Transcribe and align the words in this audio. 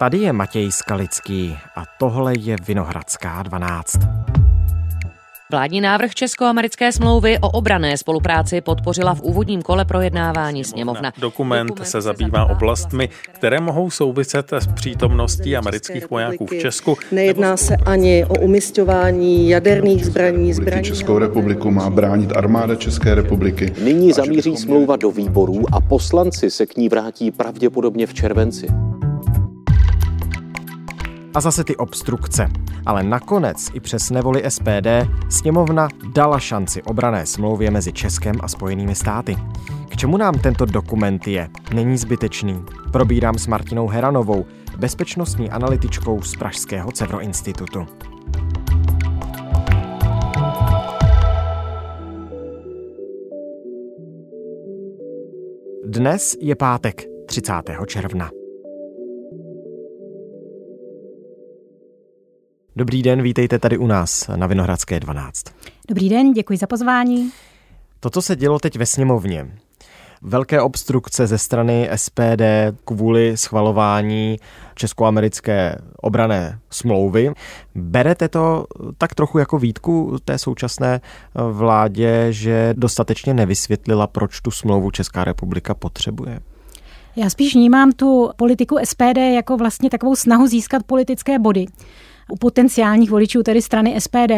Tady 0.00 0.18
je 0.18 0.32
Matěj 0.32 0.72
Skalický 0.72 1.56
a 1.76 1.84
tohle 1.98 2.32
je 2.38 2.56
Vinohradská 2.66 3.42
12. 3.42 3.98
Vládní 5.50 5.80
návrh 5.80 6.14
česko-americké 6.14 6.92
smlouvy 6.92 7.38
o 7.38 7.50
obrané 7.50 7.96
spolupráci 7.96 8.60
podpořila 8.60 9.14
v 9.14 9.20
úvodním 9.20 9.62
kole 9.62 9.84
projednávání 9.84 10.64
sněmovna. 10.64 11.12
Dokument, 11.18 11.68
Dokument 11.68 11.88
se 11.88 12.00
zabývá 12.00 12.44
oblastmi, 12.44 13.08
které 13.32 13.60
mohou 13.60 13.90
souviset 13.90 14.52
s 14.52 14.66
přítomností 14.66 15.56
amerických 15.56 16.10
vojáků 16.10 16.46
v 16.46 16.58
Česku. 16.58 16.96
Nejedná 17.12 17.56
se 17.56 17.76
ani 17.76 18.24
o 18.24 18.40
umistování 18.40 19.48
jaderných 19.48 20.06
zbraní. 20.06 20.52
zbraní 20.52 20.84
Českou 20.84 21.18
republiku 21.18 21.70
má 21.70 21.90
bránit 21.90 22.36
armáda 22.36 22.74
České 22.74 23.14
republiky. 23.14 23.72
Nyní 23.84 24.12
zamíří 24.12 24.56
smlouva 24.56 24.96
do 24.96 25.10
výborů 25.10 25.62
a 25.72 25.80
poslanci 25.80 26.50
se 26.50 26.66
k 26.66 26.76
ní 26.76 26.88
vrátí 26.88 27.30
pravděpodobně 27.30 28.06
v 28.06 28.14
červenci. 28.14 28.66
A 31.34 31.40
zase 31.40 31.64
ty 31.64 31.76
obstrukce. 31.76 32.48
Ale 32.86 33.02
nakonec 33.02 33.66
i 33.74 33.80
přes 33.80 34.10
nevoli 34.10 34.42
SPD 34.48 34.86
sněmovna 35.28 35.88
dala 36.14 36.38
šanci 36.38 36.82
obrané 36.82 37.26
smlouvě 37.26 37.70
mezi 37.70 37.92
Českem 37.92 38.36
a 38.40 38.48
Spojenými 38.48 38.94
státy. 38.94 39.36
K 39.88 39.96
čemu 39.96 40.16
nám 40.16 40.34
tento 40.34 40.64
dokument 40.64 41.28
je? 41.28 41.48
Není 41.74 41.98
zbytečný. 41.98 42.64
Probírám 42.92 43.38
s 43.38 43.46
Martinou 43.46 43.88
Heranovou, 43.88 44.46
bezpečnostní 44.76 45.50
analytičkou 45.50 46.22
z 46.22 46.36
Pražského 46.36 46.92
Cevro 46.92 47.20
institutu. 47.20 47.86
Dnes 55.86 56.36
je 56.40 56.56
pátek 56.56 57.02
30. 57.26 57.52
června. 57.86 58.39
Dobrý 62.76 63.02
den, 63.02 63.22
vítejte 63.22 63.58
tady 63.58 63.78
u 63.78 63.86
nás 63.86 64.30
na 64.36 64.46
Vinohradské 64.46 65.00
12. 65.00 65.44
Dobrý 65.88 66.08
den, 66.08 66.32
děkuji 66.32 66.58
za 66.58 66.66
pozvání. 66.66 67.30
To, 68.00 68.10
co 68.10 68.22
se 68.22 68.36
dělo 68.36 68.58
teď 68.58 68.76
ve 68.76 68.86
sněmovně, 68.86 69.50
velké 70.22 70.60
obstrukce 70.60 71.26
ze 71.26 71.38
strany 71.38 71.90
SPD 71.94 72.42
kvůli 72.84 73.36
schvalování 73.36 74.36
českoamerické 74.74 75.78
obrané 75.96 76.58
smlouvy. 76.70 77.32
Berete 77.74 78.28
to 78.28 78.66
tak 78.98 79.14
trochu 79.14 79.38
jako 79.38 79.58
výtku 79.58 80.18
té 80.24 80.38
současné 80.38 81.00
vládě, 81.52 82.26
že 82.30 82.74
dostatečně 82.76 83.34
nevysvětlila, 83.34 84.06
proč 84.06 84.40
tu 84.40 84.50
smlouvu 84.50 84.90
Česká 84.90 85.24
republika 85.24 85.74
potřebuje? 85.74 86.40
Já 87.16 87.30
spíš 87.30 87.54
vnímám 87.54 87.92
tu 87.92 88.30
politiku 88.36 88.76
SPD 88.84 89.18
jako 89.34 89.56
vlastně 89.56 89.90
takovou 89.90 90.16
snahu 90.16 90.46
získat 90.46 90.82
politické 90.82 91.38
body 91.38 91.66
u 92.30 92.36
potenciálních 92.36 93.10
voličů, 93.10 93.42
tedy 93.42 93.62
strany 93.62 94.00
SPD, 94.00 94.32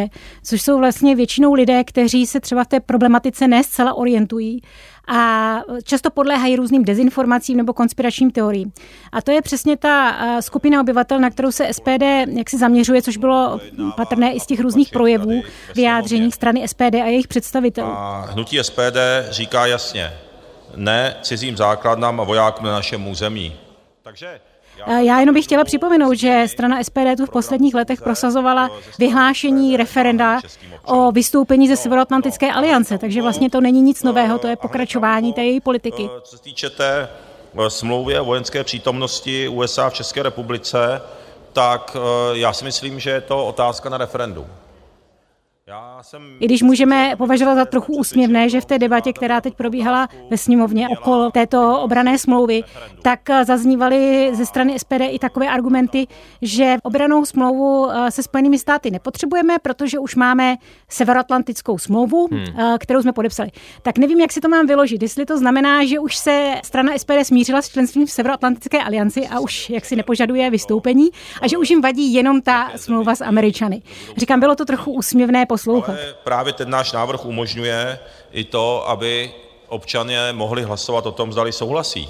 což 0.44 0.62
jsou 0.62 0.78
vlastně 0.78 1.16
většinou 1.16 1.54
lidé, 1.54 1.84
kteří 1.84 2.26
se 2.26 2.40
třeba 2.40 2.64
v 2.64 2.68
té 2.68 2.80
problematice 2.80 3.48
ne 3.48 3.64
zcela 3.64 3.94
orientují 3.94 4.62
a 5.08 5.56
často 5.84 6.10
podléhají 6.10 6.56
různým 6.56 6.84
dezinformacím 6.84 7.56
nebo 7.56 7.72
konspiračním 7.72 8.30
teoriím. 8.30 8.72
A 9.12 9.22
to 9.22 9.30
je 9.30 9.42
přesně 9.42 9.76
ta 9.76 10.16
skupina 10.40 10.80
obyvatel, 10.80 11.20
na 11.20 11.30
kterou 11.30 11.52
se 11.52 11.72
SPD 11.72 12.02
jak 12.36 12.50
se 12.50 12.58
zaměřuje, 12.58 13.02
což 13.02 13.16
bylo 13.16 13.60
patrné 13.96 14.32
i 14.32 14.40
z 14.40 14.46
těch 14.46 14.60
různých 14.60 14.90
projevů, 14.90 15.42
vyjádření 15.74 16.32
strany 16.32 16.68
SPD 16.68 16.94
a 16.94 17.06
jejich 17.06 17.28
představitelů. 17.28 17.88
A 17.92 18.20
hnutí 18.30 18.58
SPD 18.62 18.96
říká 19.30 19.66
jasně, 19.66 20.12
ne 20.76 21.16
cizím 21.22 21.56
základnám 21.56 22.20
a 22.20 22.24
vojákům 22.24 22.66
na 22.66 22.72
našem 22.72 23.08
území. 23.08 23.56
Takže 24.02 24.40
já 24.86 25.20
jenom 25.20 25.34
bych 25.34 25.44
chtěla 25.44 25.64
připomenout, 25.64 26.14
že 26.14 26.44
strana 26.46 26.82
SPD 26.82 27.16
tu 27.16 27.26
v 27.26 27.30
posledních 27.30 27.74
letech 27.74 28.02
prosazovala 28.02 28.70
vyhlášení 28.98 29.76
referenda 29.76 30.40
o 30.84 31.12
vystoupení 31.12 31.68
ze 31.68 31.76
Severoatlantické 31.76 32.52
aliance, 32.52 32.98
takže 32.98 33.22
vlastně 33.22 33.50
to 33.50 33.60
není 33.60 33.82
nic 33.82 34.02
nového, 34.02 34.38
to 34.38 34.46
je 34.46 34.56
pokračování 34.56 35.32
té 35.32 35.44
její 35.44 35.60
politiky. 35.60 36.10
Co 36.22 36.36
se 36.36 36.42
týče 36.42 36.70
té 36.70 37.08
eh, 37.58 37.70
smlouvy 37.70 38.18
o 38.18 38.24
vojenské 38.24 38.64
přítomnosti 38.64 39.48
USA 39.48 39.90
v 39.90 39.94
České 39.94 40.22
republice, 40.22 41.02
tak 41.52 41.96
eh, 41.96 42.38
já 42.38 42.52
si 42.52 42.64
myslím, 42.64 43.00
že 43.00 43.10
je 43.10 43.20
to 43.20 43.46
otázka 43.46 43.88
na 43.88 43.98
referendum. 43.98 44.46
I 46.40 46.44
když 46.44 46.62
můžeme 46.62 47.14
považovat 47.18 47.54
za 47.54 47.64
trochu 47.64 47.92
úsměvné, 47.96 48.48
že 48.48 48.60
v 48.60 48.64
té 48.64 48.78
debatě, 48.78 49.12
která 49.12 49.40
teď 49.40 49.54
probíhala 49.54 50.08
ve 50.30 50.38
sněmovně 50.38 50.88
okolo 50.88 51.30
této 51.30 51.80
obrané 51.80 52.18
smlouvy, 52.18 52.62
tak 53.02 53.20
zaznívaly 53.44 54.30
ze 54.34 54.46
strany 54.46 54.78
SPD 54.78 55.00
i 55.00 55.18
takové 55.18 55.48
argumenty, 55.48 56.06
že 56.42 56.76
obranou 56.82 57.24
smlouvu 57.24 57.90
eh, 57.90 58.10
se 58.10 58.22
Spojenými 58.22 58.58
státy 58.58 58.90
nepotřebujeme, 58.90 59.58
protože 59.58 59.98
už 59.98 60.14
máme 60.14 60.56
Severoatlantickou 60.88 61.78
smlouvu, 61.78 62.28
hmm. 62.32 62.44
Eh, 62.58 62.78
kterou 62.78 63.02
jsme 63.02 63.12
podepsali. 63.12 63.50
Tak 63.82 63.98
nevím, 63.98 64.20
jak 64.20 64.32
si 64.32 64.40
to 64.40 64.48
mám 64.48 64.66
vyložit. 64.66 65.02
Jestli 65.02 65.26
to 65.26 65.38
znamená, 65.38 65.84
že 65.84 65.98
už 65.98 66.16
se 66.16 66.54
strana 66.64 66.98
SPD 66.98 67.24
smířila 67.24 67.62
s 67.62 67.68
členstvím 67.68 68.06
v 68.06 68.10
Severoatlantické 68.10 68.82
alianci 68.82 69.28
a 69.28 69.40
už 69.40 69.70
jak 69.70 69.84
si 69.84 69.96
nepožaduje 69.96 70.50
vystoupení 70.50 71.10
a 71.42 71.48
že 71.48 71.58
už 71.58 71.70
jim 71.70 71.80
vadí 71.80 72.14
jenom 72.14 72.40
ta 72.40 72.70
smlouva 72.76 73.14
s 73.14 73.20
Američany. 73.20 73.82
Říkám, 74.16 74.40
bylo 74.40 74.54
to 74.54 74.64
trochu 74.64 74.92
úsměvné. 74.92 75.46
Ale 75.68 76.14
právě 76.24 76.52
ten 76.52 76.70
náš 76.70 76.92
návrh 76.92 77.24
umožňuje 77.24 77.98
i 78.30 78.44
to, 78.44 78.88
aby 78.88 79.34
občané 79.68 80.32
mohli 80.32 80.62
hlasovat 80.62 81.06
o 81.06 81.12
tom, 81.12 81.32
zdali 81.32 81.52
souhlasí 81.52 82.08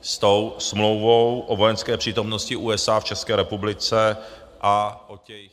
s 0.00 0.18
tou 0.18 0.54
smlouvou 0.58 1.40
o 1.40 1.56
vojenské 1.56 1.96
přítomnosti 1.96 2.56
USA 2.56 3.00
v 3.00 3.04
České 3.04 3.36
republice 3.36 4.16
a 4.60 5.04
o 5.08 5.16
těch. 5.16 5.50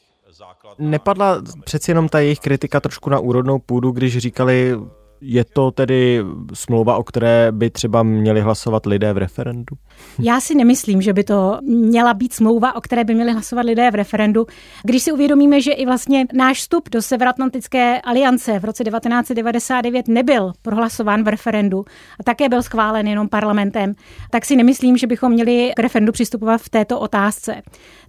Nepadla 0.77 1.41
přeci 1.63 1.91
jenom 1.91 2.09
ta 2.09 2.19
jejich 2.19 2.39
kritika 2.39 2.79
trošku 2.79 3.09
na 3.09 3.19
úrodnou 3.19 3.59
půdu, 3.59 3.91
když 3.91 4.17
říkali, 4.17 4.79
je 5.21 5.43
to 5.45 5.71
tedy 5.71 6.23
smlouva, 6.53 6.97
o 6.97 7.03
které 7.03 7.51
by 7.51 7.69
třeba 7.69 8.03
měli 8.03 8.41
hlasovat 8.41 8.85
lidé 8.85 9.13
v 9.13 9.17
referendu? 9.17 9.75
Já 10.19 10.41
si 10.41 10.55
nemyslím, 10.55 11.01
že 11.01 11.13
by 11.13 11.23
to 11.23 11.59
měla 11.63 12.13
být 12.13 12.33
smlouva, 12.33 12.75
o 12.75 12.81
které 12.81 13.03
by 13.03 13.15
měli 13.15 13.31
hlasovat 13.31 13.65
lidé 13.65 13.91
v 13.91 13.95
referendu. 13.95 14.45
Když 14.83 15.03
si 15.03 15.11
uvědomíme, 15.11 15.61
že 15.61 15.71
i 15.71 15.85
vlastně 15.85 16.25
náš 16.33 16.57
vstup 16.57 16.89
do 16.89 17.01
Severoatlantické 17.01 18.01
aliance 18.01 18.59
v 18.59 18.65
roce 18.65 18.83
1999 18.83 20.07
nebyl 20.07 20.53
prohlasován 20.61 21.23
v 21.23 21.27
referendu 21.27 21.85
a 22.19 22.23
také 22.23 22.49
byl 22.49 22.63
schválen 22.63 23.07
jenom 23.07 23.29
parlamentem, 23.29 23.93
tak 24.31 24.45
si 24.45 24.55
nemyslím, 24.55 24.97
že 24.97 25.07
bychom 25.07 25.31
měli 25.31 25.71
k 25.75 25.79
referendu 25.79 26.11
přistupovat 26.11 26.61
v 26.61 26.69
této 26.69 26.99
otázce. 26.99 27.61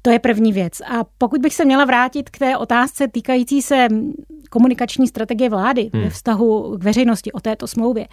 To 0.02 0.10
je 0.10 0.18
první 0.18 0.52
věc. 0.52 0.80
A 0.80 1.04
pokud 1.18 1.40
bych 1.40 1.54
se 1.54 1.64
měla 1.64 1.84
vrátit 1.84 2.30
k 2.30 2.38
té 2.38 2.56
otázce 2.56 3.08
týkající 3.08 3.62
se 3.62 3.88
komunikační 4.48 5.06
strategie 5.08 5.50
vlády 5.50 5.90
hmm. 5.94 6.02
ve 6.02 6.10
vztahu 6.10 6.78
k 6.78 6.84
veřejnosti 6.84 7.32
o 7.32 7.40
této 7.40 7.66
smlouvě, 7.66 8.08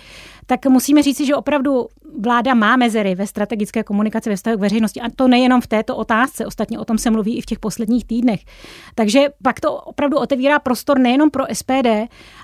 tak 0.46 0.66
musíme 0.66 1.04
říci, 1.04 1.26
že 1.26 1.36
opravdu 1.36 1.88
vláda 2.20 2.54
má 2.54 2.76
mezery 2.76 3.16
ve 3.16 3.28
strategické 3.28 3.84
komunikaci 3.84 4.30
ve 4.30 4.36
vztahu 4.36 4.58
k 4.58 4.60
veřejnosti. 4.60 5.02
A 5.02 5.10
to 5.16 5.28
nejenom 5.28 5.62
v 5.62 5.68
této 5.68 5.96
otázce, 5.96 6.46
ostatně 6.46 6.80
o 6.80 6.86
tom 6.86 6.98
se 6.98 7.12
mluví 7.12 7.38
i 7.38 7.42
v 7.42 7.46
těch 7.46 7.60
posledních 7.60 8.06
týdnech. 8.06 8.40
Takže 8.96 9.28
pak 9.44 9.60
to 9.60 9.76
opravdu 9.76 10.18
otevírá 10.18 10.60
prostor 10.60 11.00
nejenom 11.00 11.30
pro 11.30 11.44
SPD, 11.54 11.88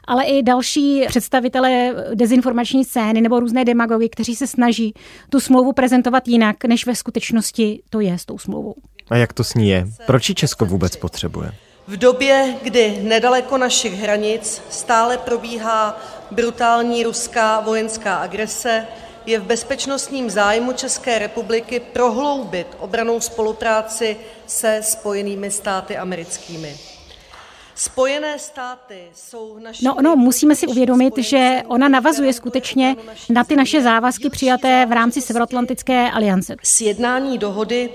ale 0.07 0.25
i 0.25 0.43
další 0.43 1.05
představitelé 1.07 1.95
dezinformační 2.15 2.85
scény 2.85 3.21
nebo 3.21 3.39
různé 3.39 3.65
demagogy, 3.65 4.09
kteří 4.09 4.35
se 4.35 4.47
snaží 4.47 4.93
tu 5.29 5.39
smlouvu 5.39 5.73
prezentovat 5.73 6.27
jinak, 6.27 6.63
než 6.65 6.85
ve 6.85 6.95
skutečnosti 6.95 7.81
to 7.89 7.99
je 7.99 8.17
s 8.17 8.25
tou 8.25 8.37
smlouvou. 8.37 8.75
A 9.09 9.15
jak 9.17 9.33
to 9.33 9.43
s 9.43 9.53
ní 9.53 9.69
je? 9.69 9.87
Proč 10.05 10.29
ji 10.29 10.35
Česko 10.35 10.65
vůbec 10.65 10.95
potřebuje? 10.95 11.51
V 11.91 11.97
době, 11.97 12.55
kdy 12.61 12.99
nedaleko 13.01 13.57
našich 13.57 13.93
hranic 13.93 14.61
stále 14.69 15.17
probíhá 15.17 16.01
brutální 16.31 17.03
ruská 17.03 17.59
vojenská 17.59 18.15
agrese, 18.15 18.87
je 19.25 19.39
v 19.39 19.43
bezpečnostním 19.43 20.29
zájmu 20.29 20.73
České 20.73 21.19
republiky 21.19 21.79
prohloubit 21.79 22.67
obranou 22.79 23.19
spolupráci 23.19 24.17
se 24.47 24.79
Spojenými 24.83 25.51
státy 25.51 25.97
americkými. 25.97 26.77
Spojené 27.75 28.39
státy 28.39 29.07
jsou 29.15 29.59
naši... 29.59 29.85
No, 29.85 29.95
no, 30.01 30.15
musíme 30.15 30.55
si 30.55 30.67
uvědomit, 30.67 31.17
že 31.17 31.61
ona 31.67 31.89
navazuje 31.89 32.33
skutečně 32.33 32.95
na 33.29 33.43
ty 33.43 33.55
naše 33.55 33.81
závazky 33.81 34.29
přijaté 34.29 34.85
v 34.85 34.91
rámci 34.91 35.21
Severoatlantické 35.21 36.11
aliance. 36.11 36.55
Sjednání 36.63 37.37
dohody 37.37 37.89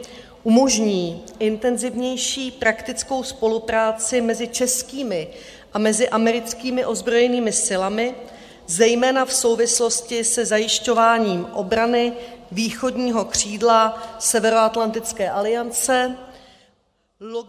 umožní 0.46 1.22
intenzivnější 1.38 2.50
praktickou 2.50 3.22
spolupráci 3.22 4.20
mezi 4.20 4.48
českými 4.48 5.28
a 5.74 5.78
mezi 5.78 6.08
americkými 6.08 6.84
ozbrojenými 6.84 7.52
silami, 7.52 8.14
zejména 8.66 9.24
v 9.24 9.32
souvislosti 9.32 10.24
se 10.24 10.44
zajišťováním 10.44 11.46
obrany 11.52 12.12
východního 12.52 13.24
křídla 13.24 14.02
Severoatlantické 14.18 15.30
aliance, 15.30 16.16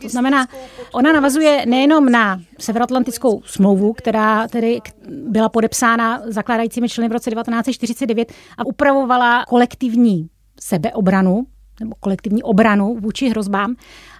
to 0.01 0.09
znamená, 0.09 0.47
ona 0.91 1.13
navazuje 1.13 1.65
nejenom 1.65 2.09
na 2.09 2.41
Severoatlantickou 2.59 3.41
smlouvu, 3.45 3.94
která 3.94 4.47
tedy 4.47 4.81
byla 5.07 5.49
podepsána 5.49 6.21
zakládajícími 6.25 6.89
členy 6.89 7.09
v 7.09 7.11
roce 7.11 7.31
1949 7.31 8.33
a 8.57 8.65
upravovala 8.65 9.45
kolektivní 9.45 10.29
sebeobranu 10.59 11.45
nebo 11.79 11.95
kolektivní 12.00 12.44
obranu 12.44 12.95
vůči 13.00 13.29
hrozbám, 13.29 13.75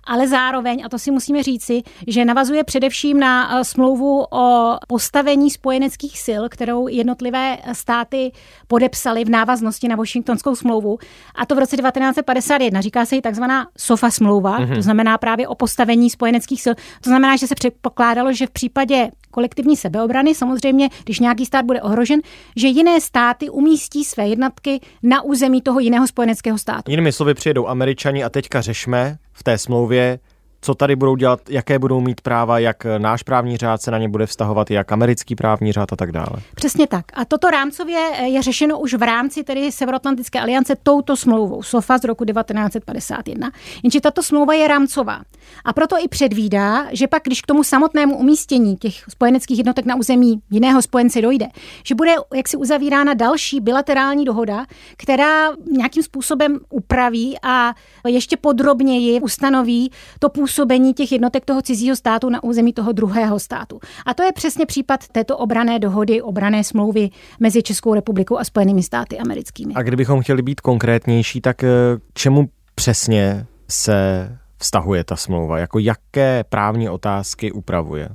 ale 0.08 0.28
zároveň, 0.28 0.82
a 0.86 0.90
to 0.90 1.00
si 1.00 1.12
musíme 1.12 1.44
říci, 1.44 1.82
že 2.08 2.26
navazuje 2.26 2.64
především 2.64 3.20
na 3.20 3.60
eh, 3.60 3.64
smlouvu 3.64 4.26
o 4.32 4.78
postavení 4.88 5.52
spojeneckých 5.52 6.20
sil, 6.26 6.42
kterou 6.50 6.88
jednotlivé 6.88 7.58
státy 7.74 8.32
podepsaly 8.68 9.26
v 9.26 9.30
návaznosti 9.30 9.88
na 9.88 9.96
Washingtonskou 9.96 10.56
smlouvu. 10.56 10.98
A 11.36 11.46
to 11.46 11.56
v 11.56 11.60
roce 11.60 11.78
1951. 11.78 12.82
Říká 12.82 13.06
se 13.06 13.16
i 13.16 13.22
takzvaná 13.22 13.68
SOFA 13.78 14.12
smlouva, 14.12 14.60
mm-hmm. 14.60 14.76
to 14.76 14.82
znamená 14.82 15.18
právě 15.18 15.48
o 15.48 15.56
postavení 15.56 16.10
spojeneckých 16.10 16.62
sil. 16.66 16.74
To 17.02 17.10
znamená, 17.10 17.36
že 17.36 17.48
se 17.48 17.56
předpokládalo, 17.56 18.34
že 18.34 18.48
v 18.48 18.52
případě 18.52 19.10
kolektivní 19.32 19.78
sebeobrany, 19.78 20.36
samozřejmě, 20.36 20.90
když 21.04 21.20
nějaký 21.20 21.46
stát 21.46 21.66
bude 21.66 21.82
ohrožen, 21.82 22.20
že 22.56 22.68
jiné 22.68 23.02
státy 23.02 23.50
umístí 23.50 24.04
své 24.04 24.28
jednotky 24.28 24.80
na 25.04 25.22
území 25.22 25.62
toho 25.62 25.80
jiného 25.80 26.08
spojeneckého 26.08 26.58
státu. 26.58 26.92
Jinými 26.92 27.12
slovy 27.12 27.34
přijedou 27.34 27.68
američani 27.68 28.24
a 28.24 28.30
teďka 28.30 28.62
řešme 28.62 29.18
v 29.38 29.44
té 29.44 29.58
smlouvě, 29.58 30.20
co 30.62 30.76
tady 30.76 30.96
budou 30.96 31.16
dělat, 31.16 31.40
jaké 31.50 31.80
budou 31.80 32.02
mít 32.02 32.22
práva, 32.22 32.60
jak 32.60 32.86
náš 32.98 33.24
právní 33.24 33.58
řád 33.58 33.82
se 33.82 33.92
na 33.92 33.98
ně 33.98 34.10
bude 34.10 34.26
vztahovat, 34.26 34.72
jak 34.72 34.92
americký 34.92 35.36
právní 35.36 35.72
řád 35.72 35.94
a 35.94 35.96
tak 35.96 36.12
dále. 36.12 36.36
Přesně 36.56 36.88
tak. 36.88 37.06
A 37.14 37.26
toto 37.26 37.50
rámcově 37.50 38.00
je 38.26 38.42
řešeno 38.42 38.80
už 38.80 38.94
v 38.94 39.02
rámci 39.02 39.44
tedy 39.44 39.72
Severoatlantické 39.72 40.40
aliance 40.40 40.76
touto 40.84 41.16
smlouvou 41.16 41.64
SOFA 41.64 41.98
z 41.98 42.04
roku 42.04 42.26
1951. 42.26 43.52
Jenže 43.84 44.02
tato 44.02 44.24
smlouva 44.24 44.54
je 44.54 44.68
rámcová. 44.68 45.22
A 45.66 45.74
proto 45.74 45.96
i 46.00 46.08
předvídá, 46.08 46.86
že 46.92 47.08
pak, 47.08 47.24
když 47.24 47.42
k 47.42 47.48
tomu 47.48 47.64
samotnému 47.64 48.18
umístění 48.18 48.78
těch 48.78 48.94
spojeneckých 49.10 49.58
jednotek 49.58 49.86
na 49.86 49.96
území 49.96 50.42
jiného 50.52 50.82
spojence 50.82 51.22
dojde, 51.22 51.48
že 51.84 51.96
bude 51.96 52.16
jaksi 52.36 52.58
uzavírána 52.58 53.14
další 53.14 53.60
bilaterální 53.60 54.26
dohoda, 54.26 54.66
která 54.98 55.52
nějakým 55.72 56.04
způsobem 56.04 56.60
upraví 56.70 57.38
a 57.44 57.74
ještě 58.08 58.38
podrobněji 58.38 59.22
ustanoví 59.22 59.92
to 60.20 60.30
působení 60.30 60.47
těch 60.94 61.12
jednotek 61.12 61.46
toho 61.46 61.62
cizího 61.62 61.96
státu 61.96 62.30
na 62.30 62.44
území 62.44 62.74
toho 62.74 62.92
druhého 62.92 63.40
státu. 63.40 63.80
A 64.06 64.14
to 64.14 64.24
je 64.24 64.32
přesně 64.32 64.66
případ 64.66 65.08
této 65.08 65.38
obrané 65.38 65.80
dohody, 65.80 66.22
obrané 66.22 66.64
smlouvy 66.64 67.10
mezi 67.40 67.64
Českou 67.64 67.94
republikou 67.94 68.38
a 68.38 68.44
Spojenými 68.44 68.84
státy 68.84 69.20
americkými. 69.20 69.74
A 69.74 69.82
kdybychom 69.82 70.22
chtěli 70.22 70.42
být 70.42 70.62
konkrétnější, 70.62 71.42
tak 71.42 71.64
eh, 71.64 71.70
čemu 72.14 72.50
přesně 72.76 73.46
se 73.70 74.30
vztahuje 74.58 75.04
ta 75.04 75.16
smlouva? 75.16 75.60
Jako 75.60 75.80
jaké 75.80 76.44
právní 76.44 76.90
otázky 76.90 77.52
upravuje? 77.52 78.10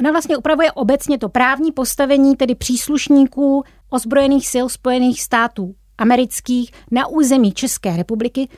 Ona 0.00 0.10
vlastně 0.10 0.36
upravuje 0.36 0.72
obecně 0.72 1.18
to 1.18 1.28
právní 1.28 1.72
postavení, 1.72 2.36
tedy 2.36 2.54
příslušníků 2.54 3.64
ozbrojených 3.90 4.48
sil 4.52 4.66
Spojených 4.68 5.22
států 5.22 5.74
amerických 5.98 6.72
na 6.90 7.06
území 7.06 7.52
České 7.52 7.96
republiky, 7.96 8.48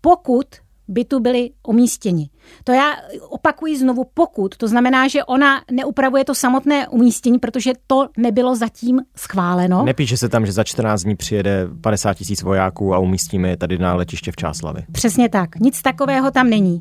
pokud 0.00 0.46
by 0.90 1.04
tu 1.04 1.20
byli 1.20 1.50
umístěni. 1.68 2.30
To 2.64 2.72
já 2.72 2.92
opakuji 3.28 3.78
znovu 3.78 4.04
pokud, 4.14 4.56
to 4.56 4.68
znamená, 4.68 5.08
že 5.08 5.24
ona 5.24 5.62
neupravuje 5.70 6.24
to 6.24 6.34
samotné 6.34 6.88
umístění, 6.88 7.38
protože 7.38 7.72
to 7.86 8.08
nebylo 8.16 8.56
zatím 8.56 9.00
schváleno. 9.16 9.84
Nepíše 9.84 10.16
se 10.16 10.28
tam, 10.28 10.46
že 10.46 10.52
za 10.52 10.64
14 10.64 11.02
dní 11.02 11.16
přijede 11.16 11.68
50 11.80 12.14
tisíc 12.14 12.42
vojáků 12.42 12.94
a 12.94 12.98
umístíme 12.98 13.48
je 13.48 13.56
tady 13.56 13.78
na 13.78 13.94
letiště 13.94 14.32
v 14.32 14.36
Čáslavi. 14.36 14.82
Přesně 14.92 15.28
tak, 15.28 15.56
nic 15.56 15.82
takového 15.82 16.30
tam 16.30 16.50
není. 16.50 16.80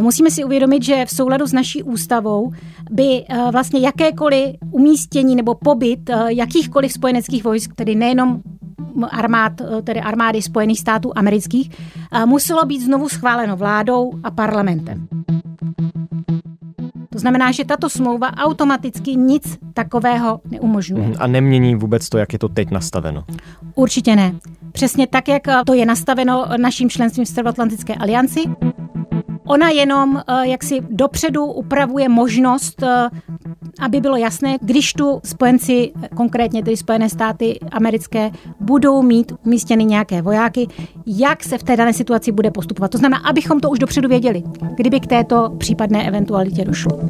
Musíme 0.00 0.30
si 0.30 0.44
uvědomit, 0.44 0.82
že 0.82 1.06
v 1.06 1.10
souladu 1.10 1.46
s 1.46 1.52
naší 1.52 1.82
ústavou 1.82 2.52
by 2.90 3.24
eh, 3.28 3.50
vlastně 3.52 3.80
jakékoliv 3.80 4.56
umístění 4.70 5.36
nebo 5.36 5.54
pobyt 5.54 6.10
eh, 6.10 6.24
jakýchkoliv 6.28 6.92
spojeneckých 6.92 7.44
vojsk, 7.44 7.74
tedy 7.74 7.94
nejenom 7.94 8.40
armád, 9.10 9.60
eh, 9.60 9.82
tedy 9.82 10.00
armády 10.00 10.42
Spojených 10.42 10.80
států 10.80 11.12
amerických, 11.14 11.70
muselo 12.26 12.64
být 12.66 12.80
znovu 12.80 13.08
schváleno 13.08 13.56
vládou 13.56 14.12
a 14.24 14.30
parlamentem. 14.30 15.08
To 17.12 17.18
znamená, 17.18 17.52
že 17.52 17.64
tato 17.64 17.88
smlouva 17.90 18.36
automaticky 18.36 19.16
nic 19.16 19.58
takového 19.74 20.40
neumožňuje. 20.50 21.08
Mhm, 21.08 21.16
a 21.18 21.26
nemění 21.26 21.74
vůbec 21.74 22.08
to, 22.08 22.18
jak 22.18 22.32
je 22.32 22.38
to 22.38 22.48
teď 22.48 22.70
nastaveno? 22.70 23.24
Určitě 23.74 24.16
ne. 24.16 24.34
Přesně 24.72 25.06
tak, 25.06 25.28
jak 25.28 25.42
to 25.66 25.74
je 25.74 25.86
nastaveno 25.86 26.46
naším 26.56 26.90
členstvím 26.90 27.24
v 27.24 27.28
Severoatlantické 27.28 27.94
alianci. 27.94 28.44
Ona 29.50 29.68
jenom 29.68 30.22
eh, 30.28 30.48
jak 30.48 30.62
si 30.62 30.80
dopředu 30.90 31.44
upravuje 31.46 32.08
možnost, 32.08 32.82
eh, 32.82 33.08
aby 33.80 34.00
bylo 34.00 34.16
jasné, 34.16 34.56
když 34.60 34.92
tu 34.92 35.20
spojenci, 35.24 35.92
konkrétně 36.16 36.62
tedy 36.62 36.76
Spojené 36.76 37.08
státy 37.08 37.58
americké, 37.72 38.30
budou 38.60 39.02
mít 39.02 39.32
umístěny 39.46 39.84
nějaké 39.84 40.22
vojáky, 40.22 40.68
jak 41.06 41.44
se 41.44 41.58
v 41.58 41.62
té 41.62 41.76
dané 41.76 41.92
situaci 41.92 42.32
bude 42.32 42.50
postupovat. 42.50 42.90
To 42.90 42.98
znamená, 42.98 43.18
abychom 43.28 43.60
to 43.60 43.70
už 43.70 43.78
dopředu 43.78 44.08
věděli, 44.08 44.42
kdyby 44.76 45.00
k 45.00 45.06
této 45.06 45.54
případné 45.58 46.08
eventualitě 46.08 46.64
došlo. 46.64 47.00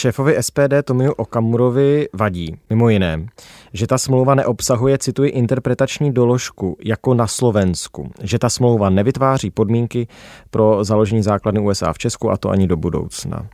Šéfovi 0.00 0.36
SPD 0.40 0.82
Tomiu 0.84 1.12
Okamurovi 1.12 2.08
vadí, 2.12 2.56
mimo 2.70 2.88
jiné, 2.88 3.26
že 3.72 3.86
ta 3.86 3.98
smlouva 3.98 4.34
neobsahuje, 4.34 4.98
cituji, 4.98 5.30
interpretační 5.30 6.12
doložku 6.12 6.76
jako 6.84 7.14
na 7.14 7.26
Slovensku, 7.26 8.10
že 8.22 8.38
ta 8.38 8.48
smlouva 8.48 8.90
nevytváří 8.90 9.50
podmínky 9.50 10.06
pro 10.50 10.84
založení 10.84 11.22
základny 11.22 11.60
USA 11.60 11.92
v 11.92 11.98
Česku 11.98 12.30
a 12.30 12.36
to 12.36 12.50
ani 12.50 12.66
do 12.66 12.76
budoucna. 12.76 13.46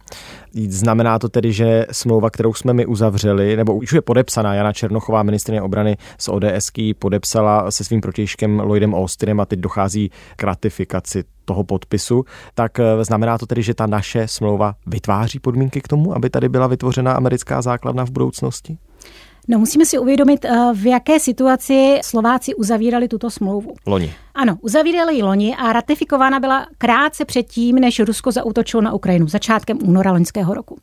Znamená 0.68 1.18
to 1.18 1.28
tedy, 1.28 1.52
že 1.52 1.86
smlouva, 1.92 2.30
kterou 2.30 2.54
jsme 2.54 2.72
my 2.72 2.86
uzavřeli, 2.86 3.56
nebo 3.56 3.74
už 3.74 3.92
je 3.92 4.02
podepsaná, 4.02 4.54
Jana 4.54 4.72
Černochová, 4.72 5.22
ministrině 5.22 5.62
obrany 5.62 5.96
z 6.18 6.28
ODS, 6.28 6.70
podepsala 6.98 7.70
se 7.70 7.84
svým 7.84 8.00
protějškem 8.00 8.60
Lloydem 8.60 8.94
Austinem 8.94 9.40
a 9.40 9.46
teď 9.46 9.58
dochází 9.58 10.10
k 10.36 10.42
ratifikaci 10.42 11.24
toho 11.46 11.64
podpisu, 11.64 12.24
tak 12.54 12.80
eh, 12.80 13.04
znamená 13.04 13.38
to 13.38 13.46
tedy, 13.46 13.62
že 13.62 13.74
ta 13.74 13.86
naše 13.86 14.28
smlouva 14.28 14.74
vytváří 14.86 15.38
podmínky 15.38 15.80
k 15.80 15.88
tomu, 15.88 16.16
aby 16.16 16.30
tady 16.30 16.48
byla 16.48 16.66
vytvořena 16.66 17.12
americká 17.12 17.62
základna 17.62 18.04
v 18.04 18.10
budoucnosti? 18.10 18.78
No 19.48 19.58
musíme 19.58 19.86
si 19.86 19.98
uvědomit, 19.98 20.44
eh, 20.44 20.72
v 20.74 20.86
jaké 20.86 21.20
situaci 21.20 21.98
Slováci 22.02 22.54
uzavírali 22.54 23.08
tuto 23.08 23.30
smlouvu. 23.30 23.74
Loni. 23.86 24.14
Ano, 24.34 24.58
uzavírali 24.60 25.14
ji 25.14 25.22
loni 25.22 25.56
a 25.56 25.72
ratifikována 25.72 26.40
byla 26.40 26.66
krátce 26.78 27.24
předtím, 27.24 27.76
než 27.76 28.00
Rusko 28.00 28.32
zautočilo 28.32 28.82
na 28.82 28.92
Ukrajinu, 28.92 29.28
začátkem 29.28 29.78
února 29.84 30.12
loňského 30.12 30.54
roku. 30.54 30.78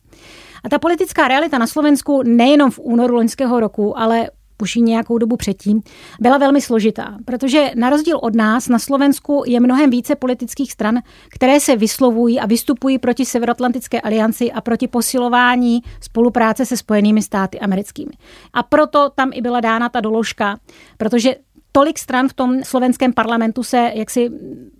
A 0.64 0.68
ta 0.68 0.78
politická 0.78 1.28
realita 1.28 1.58
na 1.58 1.66
Slovensku 1.66 2.22
nejenom 2.22 2.70
v 2.70 2.78
únoru 2.78 3.14
loňského 3.14 3.60
roku, 3.60 3.98
ale 3.98 4.30
už 4.62 4.74
nějakou 4.74 5.18
dobu 5.18 5.36
předtím, 5.36 5.82
byla 6.20 6.38
velmi 6.38 6.60
složitá, 6.60 7.18
protože 7.24 7.70
na 7.74 7.90
rozdíl 7.90 8.18
od 8.22 8.34
nás 8.34 8.68
na 8.68 8.78
Slovensku 8.78 9.42
je 9.46 9.60
mnohem 9.60 9.90
více 9.90 10.16
politických 10.16 10.72
stran, 10.72 10.98
které 11.28 11.60
se 11.60 11.76
vyslovují 11.76 12.40
a 12.40 12.46
vystupují 12.46 12.98
proti 12.98 13.24
Severoatlantické 13.24 14.00
alianci 14.00 14.52
a 14.52 14.60
proti 14.60 14.88
posilování 14.88 15.82
spolupráce 16.00 16.66
se 16.66 16.76
Spojenými 16.76 17.22
státy 17.22 17.60
americkými. 17.60 18.12
A 18.52 18.62
proto 18.62 19.10
tam 19.10 19.30
i 19.32 19.40
byla 19.40 19.60
dána 19.60 19.88
ta 19.88 20.00
doložka, 20.00 20.58
protože 20.96 21.34
tolik 21.76 21.98
stran 21.98 22.28
v 22.28 22.32
tom 22.32 22.64
slovenském 22.64 23.12
parlamentu 23.12 23.62
se 23.62 23.90
jaksi 23.94 24.30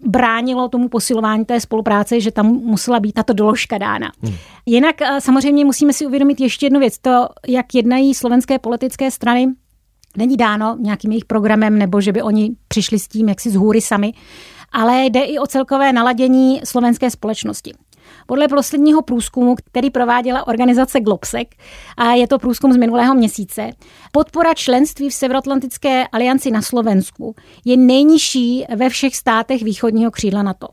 bránilo 0.07 0.69
tomu 0.69 0.89
posilování 0.89 1.45
té 1.45 1.61
spolupráce, 1.61 2.21
že 2.21 2.31
tam 2.31 2.47
musela 2.47 3.01
být 3.01 3.13
tato 3.13 3.33
doložka 3.33 3.79
dána. 3.79 4.13
Hmm. 4.23 4.35
Jinak 4.67 5.03
eh, 5.03 5.21
samozřejmě 5.21 5.65
musíme 5.65 5.93
si 5.93 6.07
uvědomit 6.07 6.41
ještě 6.41 6.67
jednu 6.67 6.81
věc, 6.81 6.99
to, 6.99 7.29
jak 7.49 7.75
jednají 7.75 8.15
slovenské 8.15 8.59
politické 8.59 9.11
strany, 9.11 9.47
není 10.17 10.37
dáno 10.37 10.77
nějakým 10.81 11.11
jejich 11.13 11.25
programem, 11.25 11.79
nebo 11.79 12.01
že 12.01 12.13
by 12.13 12.23
oni 12.23 12.51
přišli 12.69 12.99
s 12.99 13.09
tím, 13.09 13.29
jak 13.29 13.41
si 13.41 13.51
z 13.51 13.55
hůry 13.55 13.81
sami, 13.81 14.13
ale 14.73 15.05
jde 15.05 15.21
i 15.21 15.39
o 15.39 15.47
celkové 15.47 15.93
naladění 15.93 16.61
slovenské 16.65 17.11
společnosti. 17.11 17.75
Podle 18.27 18.49
posledního 18.49 19.03
průzkumu, 19.03 19.55
který 19.65 19.91
prováděla 19.91 20.47
organizace 20.47 21.01
Globsec, 21.01 21.49
a 21.97 22.13
je 22.13 22.29
to 22.29 22.39
průzkum 22.39 22.73
z 22.73 22.77
minulého 22.77 23.15
měsíce, 23.15 23.71
podpora 24.13 24.55
členství 24.55 25.11
v 25.11 25.15
Severoatlantické 25.15 26.07
alianci 26.13 26.51
na 26.51 26.63
Slovensku 26.63 27.35
je 27.65 27.77
nejnižší 27.77 28.65
ve 28.77 28.89
všech 28.89 29.17
státech 29.17 29.63
východního 29.63 30.11
křídla 30.11 30.43
NATO. 30.43 30.67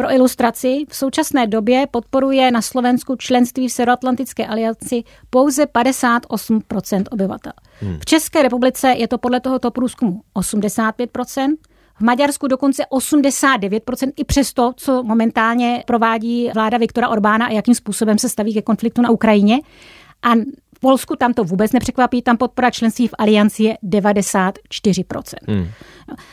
Pro 0.00 0.12
ilustraci, 0.12 0.84
v 0.88 0.96
současné 0.96 1.46
době 1.46 1.86
podporuje 1.90 2.50
na 2.50 2.62
Slovensku 2.62 3.16
členství 3.16 3.68
v 3.68 3.72
Severoatlantické 3.72 4.46
alianci 4.46 5.02
pouze 5.30 5.64
58% 5.64 7.04
obyvatel. 7.10 7.52
Hmm. 7.80 7.98
V 8.00 8.04
České 8.04 8.42
republice 8.42 8.88
je 8.96 9.08
to 9.08 9.18
podle 9.18 9.40
tohoto 9.40 9.70
průzkumu 9.70 10.20
85%, 10.36 11.56
v 11.94 12.00
Maďarsku 12.00 12.46
dokonce 12.46 12.82
89%, 12.92 14.12
i 14.16 14.24
přesto, 14.24 14.72
co 14.76 15.02
momentálně 15.02 15.84
provádí 15.86 16.50
vláda 16.54 16.78
Viktora 16.78 17.08
Orbána 17.08 17.46
a 17.46 17.52
jakým 17.52 17.74
způsobem 17.74 18.18
se 18.18 18.28
staví 18.28 18.54
ke 18.54 18.62
konfliktu 18.62 19.02
na 19.02 19.10
Ukrajině. 19.10 19.58
A 20.22 20.34
v 20.76 20.80
Polsku 20.80 21.16
tam 21.16 21.34
to 21.34 21.44
vůbec 21.44 21.72
nepřekvapí, 21.72 22.22
tam 22.22 22.36
podpora 22.36 22.70
členství 22.70 23.08
v 23.08 23.14
alianci 23.18 23.62
je 23.62 23.78
94%. 23.84 24.52
Hmm. 25.48 25.68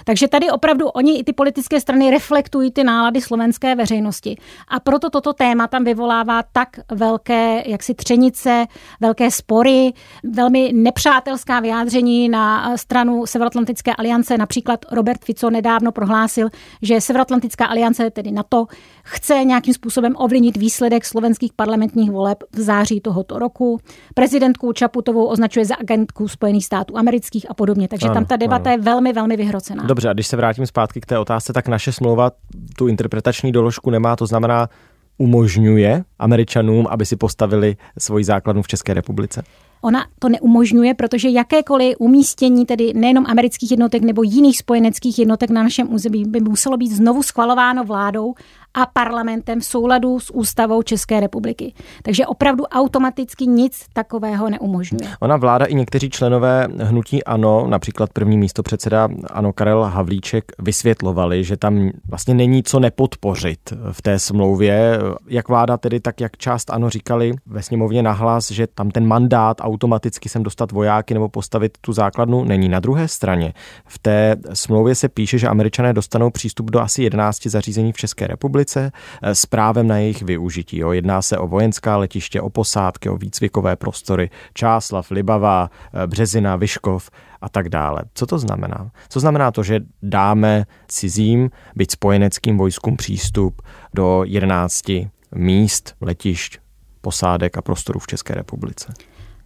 Takže 0.03 0.27
tady 0.27 0.49
opravdu 0.49 0.87
oni 0.87 1.19
i 1.19 1.23
ty 1.23 1.33
politické 1.33 1.81
strany 1.81 2.11
reflektují 2.11 2.71
ty 2.71 2.83
nálady 2.83 3.21
slovenské 3.21 3.75
veřejnosti. 3.75 4.37
A 4.67 4.79
proto 4.79 5.09
toto 5.09 5.33
téma 5.33 5.67
tam 5.67 5.83
vyvolává 5.83 6.43
tak 6.43 6.69
velké 6.91 7.63
jaksi 7.65 7.93
třenice, 7.93 8.65
velké 9.01 9.31
spory, 9.31 9.93
velmi 10.23 10.71
nepřátelská 10.73 11.59
vyjádření 11.59 12.29
na 12.29 12.77
stranu 12.77 13.25
Severoatlantické 13.25 13.95
aliance. 13.95 14.37
Například 14.37 14.85
Robert 14.91 15.25
Fico 15.25 15.49
nedávno 15.49 15.91
prohlásil, 15.91 16.49
že 16.81 17.01
Severoatlantická 17.01 17.65
aliance, 17.65 18.09
tedy 18.09 18.31
NATO, 18.31 18.65
chce 19.03 19.33
nějakým 19.43 19.73
způsobem 19.73 20.13
ovlivnit 20.17 20.57
výsledek 20.57 21.05
slovenských 21.05 21.53
parlamentních 21.53 22.11
voleb 22.11 22.43
v 22.51 22.59
září 22.59 23.01
tohoto 23.01 23.39
roku. 23.39 23.79
Prezidentku 24.13 24.73
Čaputovou 24.73 25.25
označuje 25.25 25.65
za 25.65 25.75
agentku 25.75 26.27
Spojených 26.27 26.65
států 26.65 26.97
amerických 26.97 27.49
a 27.49 27.53
podobně. 27.53 27.87
Takže 27.87 28.07
ano, 28.07 28.13
tam 28.13 28.25
ta 28.25 28.35
debata 28.35 28.69
ano. 28.69 28.71
je 28.71 28.77
velmi, 28.77 29.13
velmi 29.13 29.37
vyhrocená. 29.37 29.66
Dobře, 29.75 30.09
a 30.09 30.13
když 30.13 30.27
se 30.27 30.37
vrátím 30.37 30.65
zpátky 30.65 31.01
k 31.01 31.05
té 31.05 31.19
otázce, 31.19 31.53
tak 31.53 31.67
naše 31.67 31.91
smlouva 31.91 32.31
tu 32.77 32.87
interpretační 32.87 33.51
doložku 33.51 33.89
nemá, 33.89 34.15
to 34.15 34.25
znamená, 34.25 34.69
umožňuje 35.17 36.03
Američanům, 36.19 36.87
aby 36.89 37.05
si 37.05 37.15
postavili 37.15 37.77
svoji 37.97 38.23
základnu 38.23 38.61
v 38.61 38.67
České 38.67 38.93
republice? 38.93 39.43
Ona 39.81 40.05
to 40.19 40.29
neumožňuje, 40.29 40.93
protože 40.93 41.29
jakékoliv 41.29 41.95
umístění, 41.99 42.65
tedy 42.65 42.93
nejenom 42.93 43.25
amerických 43.27 43.71
jednotek 43.71 44.03
nebo 44.03 44.23
jiných 44.23 44.57
spojeneckých 44.57 45.19
jednotek 45.19 45.49
na 45.49 45.63
našem 45.63 45.93
území, 45.93 46.25
by 46.27 46.39
muselo 46.39 46.77
být 46.77 46.91
znovu 46.91 47.23
schvalováno 47.23 47.83
vládou 47.83 48.33
a 48.77 48.85
parlamentem 48.85 49.59
v 49.59 49.65
souladu 49.65 50.19
s 50.19 50.33
ústavou 50.33 50.81
České 50.81 51.19
republiky. 51.19 51.73
Takže 52.03 52.25
opravdu 52.25 52.63
automaticky 52.63 53.47
nic 53.47 53.85
takového 53.93 54.49
neumožňuje. 54.49 55.09
Ona 55.19 55.37
vláda 55.37 55.65
i 55.65 55.75
někteří 55.75 56.09
členové 56.09 56.67
hnutí 56.77 57.23
ANO, 57.23 57.67
například 57.67 58.13
první 58.13 58.37
místo 58.37 58.63
předseda 58.63 59.09
ANO 59.29 59.53
Karel 59.53 59.83
Havlíček, 59.83 60.51
vysvětlovali, 60.59 61.43
že 61.43 61.57
tam 61.57 61.89
vlastně 62.09 62.33
není 62.33 62.63
co 62.63 62.79
nepodpořit 62.79 63.59
v 63.91 64.01
té 64.01 64.19
smlouvě. 64.19 64.99
Jak 65.27 65.49
vláda 65.49 65.77
tedy, 65.77 65.99
tak 65.99 66.21
jak 66.21 66.37
část 66.37 66.69
ANO 66.69 66.89
říkali 66.89 67.33
ve 67.45 67.63
sněmovně 67.63 68.03
nahlas, 68.03 68.51
že 68.51 68.67
tam 68.67 68.91
ten 68.91 69.07
mandát 69.07 69.57
automaticky 69.61 70.29
sem 70.29 70.43
dostat 70.43 70.71
vojáky 70.71 71.13
nebo 71.13 71.29
postavit 71.29 71.77
tu 71.81 71.93
základnu 71.93 72.43
není. 72.43 72.69
Na 72.69 72.79
druhé 72.79 73.07
straně 73.07 73.53
v 73.85 73.99
té 73.99 74.35
smlouvě 74.53 74.95
se 74.95 75.09
píše, 75.09 75.37
že 75.37 75.47
američané 75.47 75.93
dostanou 75.93 76.29
přístup 76.29 76.71
do 76.71 76.79
asi 76.79 77.03
11 77.03 77.47
zařízení 77.47 77.91
v 77.91 77.97
České 77.97 78.27
republice 78.27 78.66
republice 78.67 78.91
eh, 79.21 79.35
s 79.35 79.45
právem 79.45 79.87
na 79.87 79.97
jejich 79.97 80.21
využití. 80.21 80.77
Jo. 80.77 80.91
Jedná 80.91 81.21
se 81.21 81.37
o 81.37 81.47
vojenská 81.47 81.97
letiště, 81.97 82.41
o 82.41 82.49
posádky, 82.49 83.09
o 83.09 83.17
výcvikové 83.17 83.75
prostory, 83.75 84.29
Čáslav, 84.53 85.11
Libavá, 85.11 85.69
eh, 85.93 86.07
Březina, 86.07 86.55
Vyškov 86.55 87.09
a 87.41 87.49
tak 87.49 87.69
dále. 87.69 88.01
Co 88.13 88.25
to 88.25 88.39
znamená? 88.39 88.91
Co 89.09 89.19
znamená 89.19 89.51
to, 89.51 89.63
že 89.63 89.79
dáme 90.01 90.65
cizím, 90.87 91.49
byť 91.75 91.91
spojeneckým 91.91 92.57
vojskům 92.57 92.97
přístup 92.97 93.61
do 93.93 94.23
11 94.25 95.09
míst, 95.35 95.95
letišť, 96.01 96.59
posádek 97.01 97.57
a 97.57 97.61
prostorů 97.61 97.99
v 97.99 98.07
České 98.07 98.33
republice? 98.35 98.93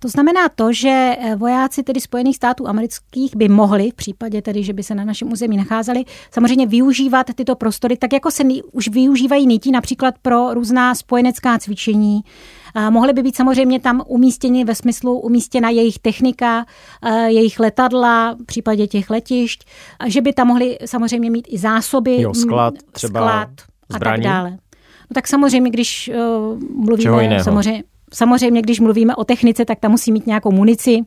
To 0.02 0.08
znamená 0.08 0.50
to, 0.50 0.74
že 0.74 0.90
eh, 1.20 1.36
vojáci 1.36 1.84
tedy 1.84 2.02
Spojených 2.02 2.36
států 2.36 2.68
amerických 2.68 3.36
by 3.36 3.50
mohli, 3.50 3.92
v 3.92 3.94
případě 3.94 4.42
tedy, 4.42 4.64
že 4.64 4.74
by 4.74 4.84
se 4.84 4.96
na 4.96 5.06
našem 5.06 5.32
území 5.32 5.58
nacházeli, 5.58 6.04
samozřejmě 6.32 6.68
využívat 6.68 7.28
tyto 7.36 7.56
prostory, 7.56 7.98
tak 7.98 8.14
jako 8.14 8.32
se 8.32 8.44
už 8.72 8.88
využívají 8.88 9.48
nítí 9.48 9.72
například 9.72 10.16
pro 10.22 10.54
různá 10.54 10.96
spojenecká 10.96 11.58
cvičení. 11.58 12.22
Mohly 12.90 13.14
by 13.14 13.24
být 13.24 13.36
samozřejmě 13.36 13.80
tam 13.80 14.04
umístěni 14.08 14.66
ve 14.66 14.76
smyslu 14.76 15.20
umístěna 15.20 15.70
jejich 15.70 16.00
technika, 16.00 16.66
eh, 17.06 17.30
jejich 17.32 17.60
letadla, 17.60 18.36
v 18.42 18.46
případě 18.46 18.88
těch 18.88 19.10
letišť, 19.10 19.68
že 20.06 20.22
by 20.22 20.34
tam 20.34 20.48
mohli 20.48 20.78
samozřejmě 20.86 21.30
mít 21.30 21.48
i 21.50 21.58
zásoby, 21.58 22.22
jo, 22.22 22.34
sklad, 22.34 22.74
třeba 22.92 23.20
sklad 23.20 23.50
a 23.94 24.00
tak 24.00 24.20
dále. 24.20 24.52
No 24.52 25.14
tak 25.14 25.28
samozřejmě, 25.28 25.70
když 25.70 26.12
uh, 26.14 26.86
mluvíme 26.86 27.44
samozřejmě 27.44 27.84
Samozřejmě, 28.14 28.62
když 28.62 28.80
mluvíme 28.80 29.16
o 29.16 29.24
technice, 29.24 29.66
tak 29.66 29.80
tam 29.80 29.92
musí 29.92 30.12
mít 30.12 30.28
nějakou 30.28 30.52
munici, 30.52 31.00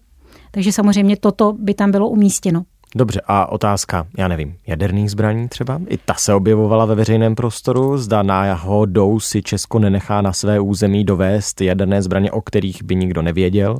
takže 0.50 0.73
samozřejmě 0.73 1.16
toto 1.16 1.52
by 1.52 1.75
tam 1.75 1.90
bylo 1.90 2.08
umístěno. 2.08 2.64
Dobře, 2.96 3.20
a 3.26 3.52
otázka, 3.52 4.06
já 4.18 4.28
nevím, 4.28 4.54
jaderných 4.66 5.11
zbraní 5.11 5.49
třeba? 5.49 5.80
I 5.88 5.99
ta 5.99 6.14
se 6.14 6.34
objevovala 6.34 6.84
ve 6.84 6.94
veřejném 6.94 7.34
prostoru. 7.34 7.99
Zda 7.99 8.23
náhodou 8.23 9.20
si 9.20 9.42
Česko 9.42 9.78
nenechá 9.78 10.23
na 10.23 10.32
své 10.32 10.61
území 10.61 11.04
dovést 11.04 11.61
jaderné 11.61 12.02
zbraně, 12.02 12.30
o 12.30 12.40
kterých 12.40 12.82
by 12.82 12.96
nikdo 12.96 13.23
nevěděl 13.23 13.78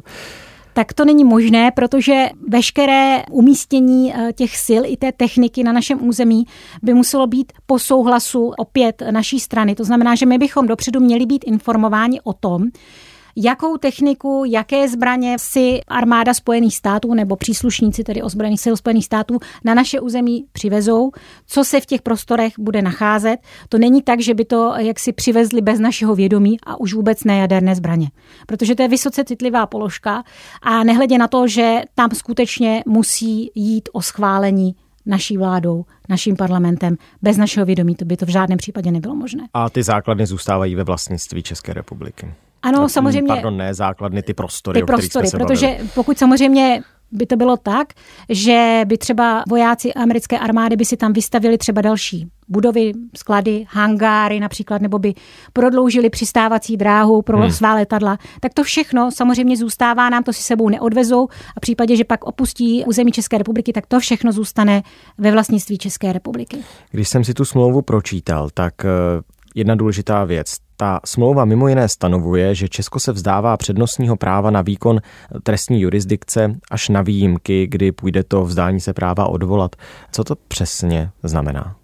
tak 0.75 0.93
to 0.93 1.04
není 1.04 1.25
možné, 1.25 1.71
protože 1.71 2.28
veškeré 2.49 3.23
umístění 3.31 4.14
eh, 4.14 4.33
těch 4.33 4.57
sil 4.66 4.83
i 4.87 4.97
té 4.97 5.12
techniky 5.12 5.62
na 5.62 5.73
našem 5.73 6.09
území 6.09 6.45
by 6.83 6.95
muselo 6.95 7.26
být 7.26 7.52
po 7.66 7.78
souhlasu 7.78 8.52
opět 8.59 9.02
naší 9.11 9.40
strany. 9.40 9.75
To 9.75 9.85
znamená, 9.85 10.14
že 10.14 10.26
my 10.26 10.38
bychom 10.38 10.66
dopředu 10.66 11.00
měli 11.00 11.26
být 11.26 11.45
informováni 11.47 12.21
o 12.25 12.33
tom, 12.33 12.64
jakou 13.37 13.76
techniku, 13.76 14.45
jaké 14.47 14.88
zbraně 14.88 15.37
si 15.38 15.81
armáda 15.88 16.35
Spojených 16.35 16.76
států 16.76 17.14
nebo 17.14 17.37
příslušníci 17.37 18.05
tedy 18.05 18.23
ozbrojených 18.23 18.61
sil 18.64 18.75
Spojených 18.76 19.05
států 19.05 19.38
na 19.64 19.75
naše 19.75 20.00
území 20.00 20.45
přivezou, 20.53 21.11
co 21.47 21.64
se 21.64 21.81
v 21.81 21.87
těch 21.87 22.03
prostorech 22.03 22.53
bude 22.59 22.83
nacházet. 22.83 23.41
To 23.69 23.79
není 23.79 24.03
tak, 24.03 24.21
že 24.21 24.35
by 24.35 24.45
to 24.45 24.73
jaksi 24.79 25.12
přivezli 25.12 25.61
bez 25.61 25.81
našeho 25.81 26.14
vědomí 26.14 26.59
a 26.67 26.81
už 26.81 26.95
vůbec 26.95 27.25
ne 27.25 27.38
jaderné 27.38 27.75
zbraně. 27.75 28.11
Protože 28.47 28.75
to 28.75 28.83
je 28.83 28.88
vysoce 28.88 29.25
citlivá 29.25 29.67
položka 29.67 30.25
a 30.62 30.85
nehledě 30.85 31.19
na 31.19 31.29
to, 31.29 31.49
že 31.49 31.83
tam 31.95 32.11
skutečně 32.11 32.83
musí 32.87 33.50
jít 33.55 33.88
o 33.93 34.03
schválení 34.03 34.75
naší 35.07 35.38
vládou, 35.38 35.85
naším 36.09 36.37
parlamentem. 36.37 36.97
Bez 37.23 37.37
našeho 37.37 37.67
vědomí 37.67 37.95
to 37.95 38.05
by 38.05 38.17
to 38.17 38.26
v 38.26 38.29
žádném 38.29 38.59
případě 38.59 38.91
nebylo 38.91 39.14
možné. 39.14 39.45
A 39.55 39.71
ty 39.71 39.83
základny 39.83 40.26
zůstávají 40.26 40.75
ve 40.75 40.85
vlastnictví 40.85 41.43
České 41.43 41.73
republiky. 41.73 42.35
Ano, 42.64 42.80
no, 42.80 42.88
samozřejmě. 42.88 43.28
Pardon, 43.28 43.56
ne 43.56 43.75
základny, 43.75 44.23
ty 44.23 44.35
prostory, 44.35 44.80
ty 44.80 44.87
prostory, 44.87 45.28
se 45.28 45.38
protože 45.38 45.66
bavili. 45.66 45.88
pokud 45.94 46.18
samozřejmě 46.18 46.83
by 47.12 47.26
to 47.26 47.37
bylo 47.37 47.56
tak, 47.56 47.88
že 48.28 48.83
by 48.87 48.99
třeba 48.99 49.44
vojáci 49.49 49.94
americké 49.94 50.38
armády 50.38 50.76
by 50.76 50.85
si 50.85 50.97
tam 50.97 51.12
vystavili 51.12 51.59
třeba 51.59 51.80
další 51.80 52.28
budovy, 52.49 52.92
sklady, 53.16 53.64
hangáry 53.68 54.40
například, 54.40 54.83
nebo 54.83 54.99
by 54.99 55.14
prodloužili 55.52 56.11
přistávací 56.11 56.76
dráhu 56.76 57.23
pro 57.23 57.38
hmm. 57.38 57.50
svá 57.50 57.75
letadla, 57.75 58.18
tak 58.40 58.54
to 58.54 58.62
všechno 58.62 59.11
samozřejmě 59.11 59.56
zůstává, 59.56 60.11
nám 60.11 60.23
to 60.23 60.33
si 60.33 60.42
sebou 60.42 60.68
neodvezou 60.68 61.28
a 61.56 61.61
v 61.61 61.61
případě, 61.61 61.97
že 61.97 62.04
pak 62.04 62.25
opustí 62.25 62.85
území 62.85 63.12
České 63.12 63.38
republiky, 63.38 63.73
tak 63.73 63.87
to 63.87 64.00
všechno 64.00 64.33
zůstane 64.33 64.83
ve 65.18 65.30
vlastnictví 65.30 65.78
České 65.78 66.12
republiky. 66.12 66.56
Když 66.90 67.09
jsem 67.09 67.25
si 67.25 67.35
tu 67.35 67.44
smlouvu 67.44 67.83
pročítal, 67.83 68.49
tak 68.54 68.85
eh, 68.85 68.88
jedna 69.54 69.75
důležitá 69.75 70.25
věc. 70.25 70.56
Ta 70.76 71.00
smlouva 71.04 71.44
mimo 71.44 71.68
jiné 71.68 71.88
stanovuje, 71.88 72.54
že 72.54 72.68
Česko 72.68 73.00
se 73.00 73.12
vzdává 73.12 73.56
přednostního 73.56 74.16
práva 74.16 74.50
na 74.50 74.62
výkon 74.62 75.00
trestní 75.42 75.80
jurisdikce 75.80 76.54
až 76.70 76.88
na 76.88 77.02
výjimky, 77.02 77.66
kdy 77.66 77.92
půjde 77.92 78.25
to 78.25 78.44
vzdání 78.44 78.80
se 78.80 78.92
práva 78.92 79.26
odvolat. 79.26 79.76
Co 80.12 80.25
to 80.25 80.34
přesně 80.49 81.11
znamená? 81.23 81.76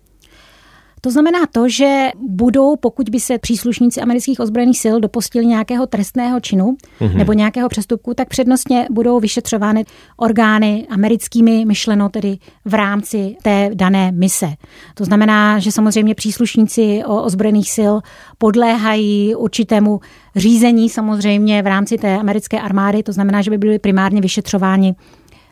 To 1.01 1.11
znamená 1.11 1.39
to, 1.53 1.69
že 1.69 2.11
budou, 2.29 2.77
pokud 2.77 3.09
by 3.09 3.21
se 3.21 3.39
příslušníci 3.39 4.01
amerických 4.01 4.41
ozbrojených 4.41 4.79
sil 4.83 4.97
dopustili 5.01 5.47
nějakého 5.47 5.87
trestného 5.87 6.41
činu 6.41 6.77
mm-hmm. 7.01 7.15
nebo 7.15 7.33
nějakého 7.33 7.69
přestupku, 7.69 8.15
tak 8.15 8.29
přednostně 8.29 8.87
budou 8.91 9.21
vyšetřovány 9.21 9.85
orgány 10.17 10.87
americkými, 10.91 11.65
myšleno 11.65 12.09
tedy 12.09 12.39
v 12.65 12.75
rámci 12.75 13.37
té 13.43 13.71
dané 13.75 14.13
mise. 14.13 14.49
To 14.95 15.05
znamená, 15.05 15.59
že 15.59 15.73
samozřejmě 15.73 16.15
příslušníci 16.15 17.03
ozbrojených 17.07 17.71
sil 17.77 17.95
podléhají 18.39 19.35
určitému 19.35 20.01
řízení 20.37 20.89
samozřejmě 20.89 21.63
v 21.63 21.67
rámci 21.67 21.99
té 21.99 22.19
americké 22.19 22.61
armády, 22.61 23.03
to 23.03 23.13
znamená, 23.13 23.43
že 23.43 23.51
by 23.51 23.59
byly 23.59 23.79
primárně 23.79 24.21
vyšetřováni 24.21 24.95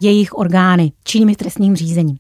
jejich 0.01 0.35
orgány 0.35 0.93
činnými 1.05 1.37
trestním 1.37 1.77
řízením 1.77 2.17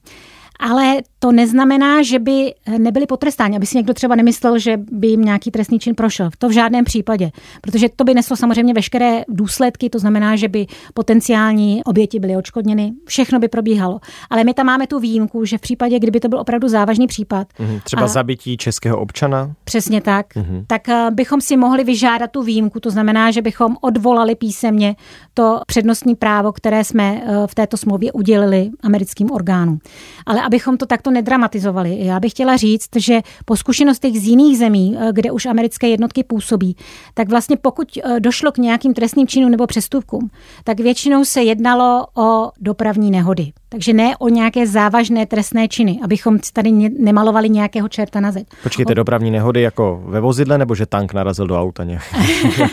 ale 0.58 0.96
to 1.18 1.32
neznamená, 1.32 2.02
že 2.02 2.18
by 2.18 2.54
nebyli 2.78 3.06
potrestáni, 3.06 3.56
aby 3.56 3.66
si 3.66 3.76
někdo 3.76 3.94
třeba 3.94 4.14
nemyslel, 4.14 4.58
že 4.58 4.76
by 4.76 5.06
jim 5.06 5.22
nějaký 5.22 5.50
trestný 5.50 5.78
čin 5.78 5.94
prošel. 5.94 6.30
To 6.38 6.48
v 6.48 6.52
žádném 6.52 6.84
případě, 6.84 7.30
protože 7.60 7.88
to 7.96 8.04
by 8.04 8.14
neslo 8.14 8.36
samozřejmě 8.36 8.74
veškeré 8.74 9.22
důsledky, 9.28 9.90
to 9.90 9.98
znamená, 9.98 10.36
že 10.36 10.48
by 10.48 10.66
potenciální 10.94 11.84
oběti 11.84 12.20
byly 12.20 12.36
odškodněny, 12.36 12.92
všechno 13.06 13.38
by 13.38 13.48
probíhalo. 13.48 14.00
Ale 14.30 14.44
my 14.44 14.54
tam 14.54 14.66
máme 14.66 14.86
tu 14.86 14.98
výjimku, 14.98 15.44
že 15.44 15.58
v 15.58 15.60
případě, 15.60 15.98
kdyby 15.98 16.20
to 16.20 16.28
byl 16.28 16.40
opravdu 16.40 16.68
závažný 16.68 17.06
případ. 17.06 17.46
Mhm, 17.58 17.80
třeba 17.84 18.04
a, 18.04 18.08
zabití 18.08 18.56
českého 18.56 19.00
občana? 19.00 19.52
Přesně 19.64 20.00
tak. 20.00 20.34
Mm-hmm. 20.34 20.64
Tak 20.66 20.88
eh, 20.88 21.10
bychom 21.10 21.40
si 21.40 21.56
mohli 21.56 21.84
vyžádat 21.84 22.30
tu 22.30 22.42
výjimku, 22.42 22.80
to 22.80 22.90
znamená, 22.90 23.30
že 23.30 23.42
bychom 23.42 23.76
odvolali 23.80 24.34
písemně 24.34 24.96
to 25.34 25.60
přednostní 25.66 26.14
právo, 26.14 26.52
které 26.52 26.84
jsme 26.84 27.22
eh, 27.22 27.46
v 27.46 27.54
této 27.54 27.76
smlouvě 27.76 28.12
udělili 28.12 28.70
americkým 28.82 29.30
orgánům. 29.30 29.78
Ale 30.26 30.42
abychom 30.48 30.76
to 30.76 30.86
takto 30.86 31.10
nedramatizovali. 31.10 31.96
Já 32.00 32.20
bych 32.20 32.32
chtěla 32.32 32.56
říct, 32.56 32.88
že 32.96 33.20
po 33.44 33.56
zkušenostech 33.56 34.20
z 34.20 34.24
jiných 34.24 34.58
zemí, 34.58 34.96
eh, 34.98 35.12
kde 35.12 35.30
už 35.30 35.46
americké 35.46 35.88
jednotky 35.88 36.24
působí, 36.24 36.76
tak 37.14 37.28
vlastně 37.28 37.56
pokud 37.56 37.88
eh, 37.96 38.20
došlo 38.20 38.52
k 38.52 38.58
nějakým 38.58 38.94
trestným 38.94 39.26
činům 39.26 39.50
nebo 39.50 39.66
přestupkům, 39.66 40.30
tak 40.64 40.80
většinou 40.80 41.24
se 41.24 41.42
jednalo 41.42 42.06
o 42.16 42.50
dopravní 42.60 43.10
nehody. 43.10 43.52
Takže 43.70 43.92
ne 43.92 44.16
o 44.16 44.28
nějaké 44.28 44.66
závažné 44.66 45.26
trestné 45.26 45.68
činy, 45.68 45.98
abychom 46.04 46.38
tady 46.52 46.72
nemalovali 46.98 47.48
nějakého 47.48 47.88
čerta 47.88 48.20
na 48.20 48.32
zeď. 48.32 48.46
Počkejte, 48.62 48.94
dopravní 48.94 49.30
nehody 49.30 49.62
jako 49.62 50.02
ve 50.04 50.20
vozidle, 50.20 50.58
nebo 50.58 50.74
že 50.74 50.86
tank 50.86 51.14
narazil 51.14 51.46
do 51.46 51.60
auta 51.60 51.84
nějak? 51.84 52.02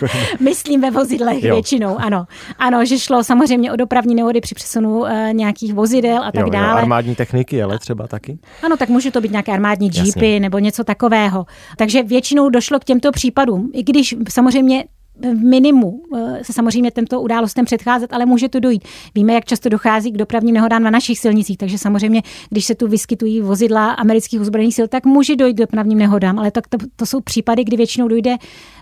Myslím 0.40 0.82
ve 0.82 0.92
vozidlech 0.92 1.44
jo. 1.44 1.56
většinou, 1.56 1.98
ano. 1.98 2.26
Ano, 2.60 2.86
že 2.86 3.00
šlo 3.00 3.24
samozřejmě 3.24 3.72
o 3.72 3.76
dopravní 3.76 4.16
nehody 4.16 4.42
při 4.42 4.56
přesunu 4.56 5.00
uh, 5.00 5.10
nějakých 5.32 5.74
vozidel 5.74 6.24
a 6.24 6.32
tak 6.32 6.46
jo, 6.46 6.50
dále. 6.50 6.68
Jo, 6.68 6.78
armádní 6.78 7.16
techniky, 7.16 7.64
ale 7.64 7.80
třeba 7.80 8.08
taky? 8.08 8.40
Ano, 8.64 8.78
tak 8.78 8.90
může 8.90 9.12
to 9.12 9.22
být 9.22 9.32
nějaké 9.32 9.52
armádní 9.52 9.88
jeepy 9.94 10.08
Jasně. 10.08 10.40
nebo 10.40 10.60
něco 10.60 10.84
takového. 10.84 11.46
Takže 11.78 12.04
většinou 12.04 12.50
došlo 12.50 12.80
k 12.80 12.84
těmto 12.84 13.12
případům, 13.12 13.72
i 13.74 13.84
když 13.84 14.16
samozřejmě 14.30 14.84
v 15.22 15.44
minimu 15.44 16.02
eh, 16.16 16.44
se 16.44 16.54
samozřejmě 16.54 16.92
tento 16.92 17.22
událostem 17.22 17.66
předcházet, 17.66 18.14
ale 18.14 18.26
může 18.26 18.50
to 18.50 18.60
dojít. 18.60 18.84
Víme, 19.16 19.34
jak 19.34 19.46
často 19.46 19.70
dochází 19.70 20.12
k 20.12 20.18
dopravním 20.18 20.54
nehodám 20.54 20.84
na 20.84 20.90
našich 20.90 21.20
silnicích, 21.20 21.58
takže 21.58 21.78
samozřejmě, 21.78 22.22
když 22.50 22.66
se 22.66 22.76
tu 22.76 22.88
vyskytují 22.88 23.42
vozidla 23.42 23.92
amerických 23.92 24.42
ozbrojených 24.42 24.76
sil, 24.78 24.88
tak 24.88 25.06
může 25.06 25.36
dojít 25.36 25.54
k 25.54 25.60
dopravním 25.60 25.98
nehodám, 25.98 26.40
ale 26.40 26.52
to, 26.52 26.62
to, 26.70 26.78
to 26.96 27.06
jsou 27.06 27.22
případy, 27.22 27.64
kdy 27.64 27.78
většinou 27.78 28.08
dojde 28.08 28.38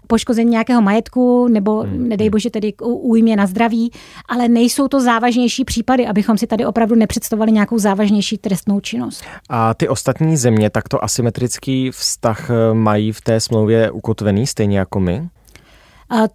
poškození 0.08 0.52
nějakého 0.52 0.82
majetku 0.82 1.48
nebo 1.48 1.82
hmm. 1.82 2.10
nedej 2.10 2.30
bože 2.30 2.50
tedy 2.50 2.72
k 2.72 2.82
újmě 2.86 3.36
na 3.36 3.46
zdraví, 3.46 3.92
ale 4.30 4.48
nejsou 4.48 4.88
to 4.88 5.02
závažnější 5.02 5.66
případy, 5.66 6.08
abychom 6.08 6.38
si 6.38 6.48
tady 6.48 6.66
opravdu 6.66 6.96
nepředstavovali 6.96 7.52
nějakou 7.52 7.78
závažnější 7.78 8.38
trestnou 8.38 8.80
činnost. 8.80 9.24
A 9.50 9.74
ty 9.74 9.88
ostatní 9.88 10.38
země 10.38 10.70
takto 10.70 11.04
asymetrický 11.04 11.92
vztah 11.92 12.50
eh, 12.50 12.74
mají 12.74 13.12
v 13.12 13.22
té 13.22 13.40
smlouvě 13.40 13.92
ukotvený 13.92 14.48
stejně 14.48 14.80
jako 14.80 15.00
my? 15.00 15.30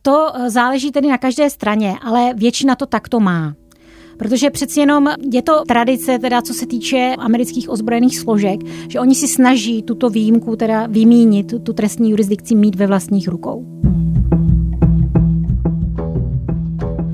To 0.03 0.33
eh, 0.35 0.51
záleží 0.51 0.91
tedy 0.91 1.09
na 1.09 1.19
každé 1.19 1.51
straně, 1.51 1.95
ale 2.03 2.35
většina 2.35 2.75
to 2.75 2.87
takto 2.87 3.21
má. 3.21 3.55
Protože 4.19 4.51
přeci 4.51 4.81
jenom 4.81 5.09
je 5.33 5.43
to 5.43 5.65
tradice, 5.69 6.19
teda 6.19 6.43
co 6.43 6.55
se 6.55 6.67
týče 6.67 7.15
amerických 7.19 7.71
ozbrojených 7.71 8.19
složek, 8.19 8.61
že 8.89 9.01
oni 9.01 9.15
si 9.15 9.29
snaží 9.29 9.83
tuto 9.83 10.11
výjimku 10.11 10.57
teda 10.57 10.87
vymínit, 10.87 11.55
tu 11.63 11.73
trestní 11.73 12.11
jurisdikci 12.11 12.55
mít 12.55 12.75
ve 12.75 12.87
vlastních 12.87 13.29
rukou. 13.29 13.67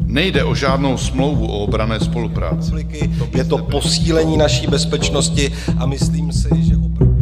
Nejde 0.06 0.44
o 0.44 0.54
žádnou 0.54 0.96
smlouvu 0.96 1.46
o 1.46 1.58
obrané 1.58 2.00
spolupráci. 2.00 2.72
Je 3.36 3.44
to 3.44 3.58
posílení 3.58 4.36
naší 4.36 4.66
bezpečnosti 4.66 5.52
a 5.78 5.86
myslím 5.86 6.32
si, 6.32 6.48
že 6.60 6.76
opravdu... 6.76 7.13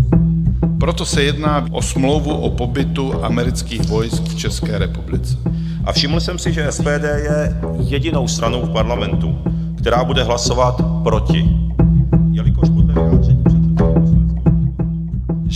Proto 0.82 1.06
se 1.06 1.22
jedná 1.22 1.66
o 1.70 1.82
smlouvu 1.82 2.36
o 2.36 2.50
pobytu 2.50 3.24
amerických 3.24 3.88
vojsk 3.88 4.22
v 4.22 4.36
České 4.36 4.78
republice. 4.78 5.36
A 5.84 5.92
všiml 5.92 6.20
jsem 6.20 6.38
si, 6.38 6.52
že 6.52 6.72
SPD 6.72 7.04
je 7.16 7.60
jedinou 7.78 8.28
stranou 8.28 8.62
v 8.62 8.72
parlamentu, 8.72 9.38
která 9.80 10.04
bude 10.04 10.22
hlasovat 10.22 10.82
proti. 11.02 11.61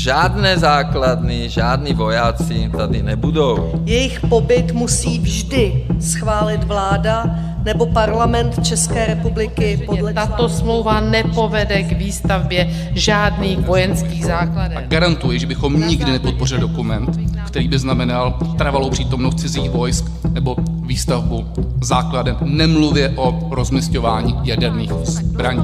Žádné 0.07 0.59
základny, 0.59 1.49
žádní 1.49 1.95
vojáci 1.95 2.71
tady 2.77 3.03
nebudou. 3.03 3.83
Jejich 3.85 4.21
pobyt 4.21 4.73
musí 4.73 5.19
vždy 5.19 5.87
schválit 6.01 6.65
vláda 6.65 7.25
nebo 7.65 7.87
parlament 7.87 8.67
České 8.67 9.07
republiky 9.07 9.83
podle 9.87 10.15
Tato 10.15 10.49
smlouva 10.49 11.01
nepovede 11.01 11.83
k 11.83 11.93
výstavbě 11.93 12.71
žádných 12.95 13.59
vojenských 13.59 14.25
základů. 14.25 14.77
A 14.77 14.81
garantuji, 14.81 15.39
že 15.39 15.47
bychom 15.47 15.81
nikdy 15.89 16.13
nepodpořili 16.13 16.61
dokument, 16.61 17.21
který 17.47 17.69
by 17.69 17.79
znamenal 17.79 18.39
trvalou 18.59 18.91
přítomnost 18.91 19.41
cizích 19.41 19.71
vojsk 19.71 20.05
nebo 20.33 20.57
výstavbu 20.87 21.47
základen, 21.83 22.37
nemluvě 22.45 23.15
o 23.17 23.49
rozmistování 23.51 24.37
jaderných 24.45 24.93
zbraní. 24.93 25.63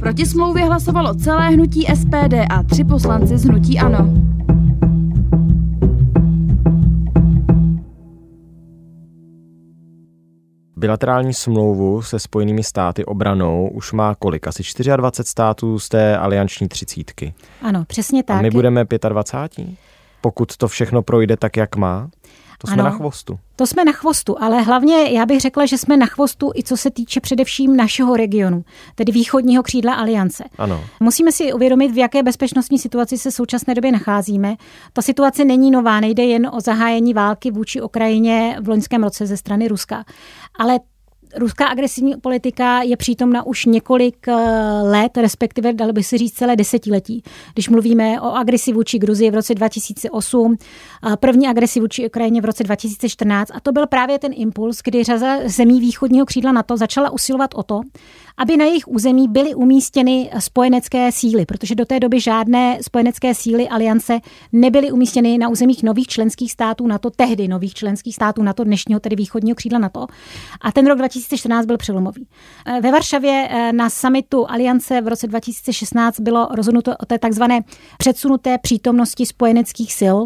Proti 0.00 0.26
smlouvě 0.26 0.64
hlasovalo 0.64 1.14
celé 1.14 1.48
hnutí 1.48 1.86
SPD 1.94 2.34
a 2.50 2.62
tři 2.62 2.84
poslanci 2.84 3.38
z 3.38 3.44
hnutí 3.44 3.78
ANO. 3.78 4.30
bilaterální 10.80 11.34
smlouvu 11.34 12.02
se 12.02 12.18
spojenými 12.18 12.62
státy 12.62 13.04
obranou 13.04 13.68
už 13.68 13.92
má 13.92 14.14
kolik? 14.14 14.46
Asi 14.46 14.62
24 14.96 15.30
států 15.30 15.78
z 15.78 15.88
té 15.88 16.16
alianční 16.16 16.68
třicítky. 16.68 17.34
Ano, 17.62 17.84
přesně 17.86 18.22
tak. 18.22 18.38
A 18.38 18.42
my 18.42 18.50
budeme 18.50 18.84
25? 19.08 19.68
Pokud 20.20 20.56
to 20.56 20.68
všechno 20.68 21.02
projde 21.02 21.36
tak, 21.36 21.56
jak 21.56 21.76
má? 21.76 22.08
To 22.60 22.66
jsme 22.66 22.82
ano, 22.82 22.84
na 22.84 22.90
chvostu. 22.90 23.38
To 23.56 23.66
jsme 23.66 23.84
na 23.84 23.92
chvostu, 23.92 24.42
ale 24.42 24.62
hlavně 24.62 25.10
já 25.10 25.26
bych 25.26 25.40
řekla, 25.40 25.66
že 25.66 25.78
jsme 25.78 25.96
na 25.96 26.06
chvostu 26.06 26.52
i 26.54 26.62
co 26.62 26.76
se 26.76 26.90
týče 26.90 27.20
především 27.20 27.76
našeho 27.76 28.16
regionu, 28.16 28.64
tedy 28.94 29.12
východního 29.12 29.62
křídla 29.62 29.94
aliance. 29.94 30.44
Ano. 30.58 30.84
Musíme 31.00 31.32
si 31.32 31.52
uvědomit, 31.52 31.92
v 31.92 31.98
jaké 31.98 32.22
bezpečnostní 32.22 32.78
situaci 32.78 33.18
se 33.18 33.30
v 33.30 33.34
současné 33.34 33.74
době 33.74 33.92
nacházíme. 33.92 34.56
Ta 34.92 35.02
situace 35.02 35.44
není 35.44 35.70
nová, 35.70 36.00
nejde 36.00 36.22
jen 36.22 36.50
o 36.52 36.60
zahájení 36.60 37.14
války 37.14 37.50
vůči 37.50 37.82
Ukrajině 37.82 38.56
v 38.60 38.68
loňském 38.68 39.02
roce 39.02 39.26
ze 39.26 39.36
strany 39.36 39.68
Ruska, 39.68 40.04
ale 40.58 40.78
ruská 41.36 41.66
agresivní 41.66 42.14
politika 42.16 42.82
je 42.82 42.96
přítomna 42.96 43.46
už 43.46 43.64
několik 43.64 44.28
eh, 44.28 44.34
let, 44.82 45.16
respektive 45.16 45.72
dalo 45.72 45.92
by 45.92 46.02
se 46.02 46.18
říct 46.18 46.32
celé 46.32 46.56
desetiletí. 46.56 47.22
Když 47.54 47.68
mluvíme 47.68 48.20
o 48.20 48.32
agresi 48.32 48.72
vůči 48.72 48.98
Gruzii 48.98 49.30
v 49.30 49.34
roce 49.34 49.54
2008, 49.54 50.56
první 51.20 51.48
agresi 51.48 51.80
vůči 51.80 52.06
Ukrajině 52.06 52.40
v 52.40 52.44
roce 52.44 52.64
2014 52.64 53.50
a 53.54 53.60
to 53.60 53.72
byl 53.72 53.86
právě 53.86 54.18
ten 54.18 54.32
impuls, 54.34 54.80
kdy 54.84 55.04
řada 55.04 55.36
zemí 55.48 55.80
východního 55.80 56.26
křídla 56.26 56.52
NATO 56.52 56.76
začala 56.76 57.10
usilovat 57.10 57.50
o 57.54 57.62
to, 57.62 57.80
aby 58.36 58.56
na 58.56 58.64
jejich 58.64 58.88
území 58.88 59.28
byly 59.28 59.54
umístěny 59.54 60.30
spojenecké 60.38 61.12
síly, 61.12 61.46
protože 61.46 61.74
do 61.74 61.84
té 61.84 62.00
doby 62.00 62.20
žádné 62.20 62.78
spojenecké 62.82 63.34
síly 63.34 63.68
aliance 63.68 64.20
nebyly 64.52 64.92
umístěny 64.92 65.38
na 65.38 65.48
územích 65.48 65.82
nových 65.82 66.06
členských 66.06 66.52
států 66.52 66.86
NATO, 66.86 67.10
tehdy 67.10 67.48
nových 67.48 67.74
členských 67.74 68.14
států 68.14 68.42
NATO, 68.42 68.64
dnešního 68.64 69.00
tedy 69.00 69.16
východního 69.16 69.54
křídla 69.54 69.78
NATO. 69.78 70.06
A 70.60 70.72
ten 70.72 70.86
rok 70.86 70.98
2014 70.98 71.66
byl 71.66 71.76
přelomový. 71.76 72.26
Eh, 72.66 72.80
ve 72.80 72.92
Varšavě 72.92 73.48
eh, 73.50 73.72
na 73.72 73.90
samitu 73.90 74.50
aliance 74.50 75.00
v 75.00 75.08
roce 75.08 75.26
2016 75.26 76.20
bylo 76.20 76.48
rozhodnuto 76.54 76.96
o 76.96 77.06
té 77.06 77.18
takzvané 77.18 77.60
předsunuté 77.98 78.58
přítomnosti 78.58 79.26
spojeneckých 79.26 79.94
sil 80.00 80.16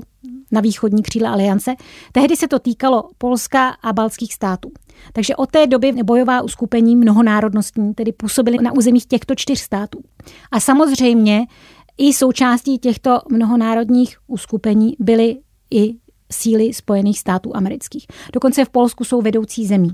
na 0.52 0.60
východní 0.60 1.02
křídle 1.02 1.28
aliance. 1.28 1.74
Tehdy 2.12 2.36
se 2.36 2.48
to 2.48 2.58
týkalo 2.58 3.10
Polska 3.18 3.68
a 3.68 3.92
baltských 3.92 4.34
států. 4.34 4.70
Takže 5.12 5.36
od 5.36 5.50
té 5.50 5.66
doby 5.66 5.92
bojová 5.92 6.42
uskupení 6.42 6.96
mnohonárodnostní 6.96 7.94
tedy 7.94 8.12
působily 8.12 8.58
na 8.62 8.72
územích 8.72 9.06
těchto 9.06 9.34
čtyř 9.34 9.60
států. 9.60 10.00
A 10.52 10.60
samozřejmě 10.60 11.46
i 11.98 12.12
součástí 12.12 12.78
těchto 12.78 13.18
mnohonárodních 13.30 14.16
uskupení 14.26 14.96
byly 14.98 15.36
i 15.70 15.94
síly 16.32 16.72
Spojených 16.72 17.18
států 17.18 17.56
amerických. 17.56 18.06
Dokonce 18.32 18.64
v 18.64 18.68
Polsku 18.68 19.04
jsou 19.04 19.22
vedoucí 19.22 19.66
zemí. 19.66 19.90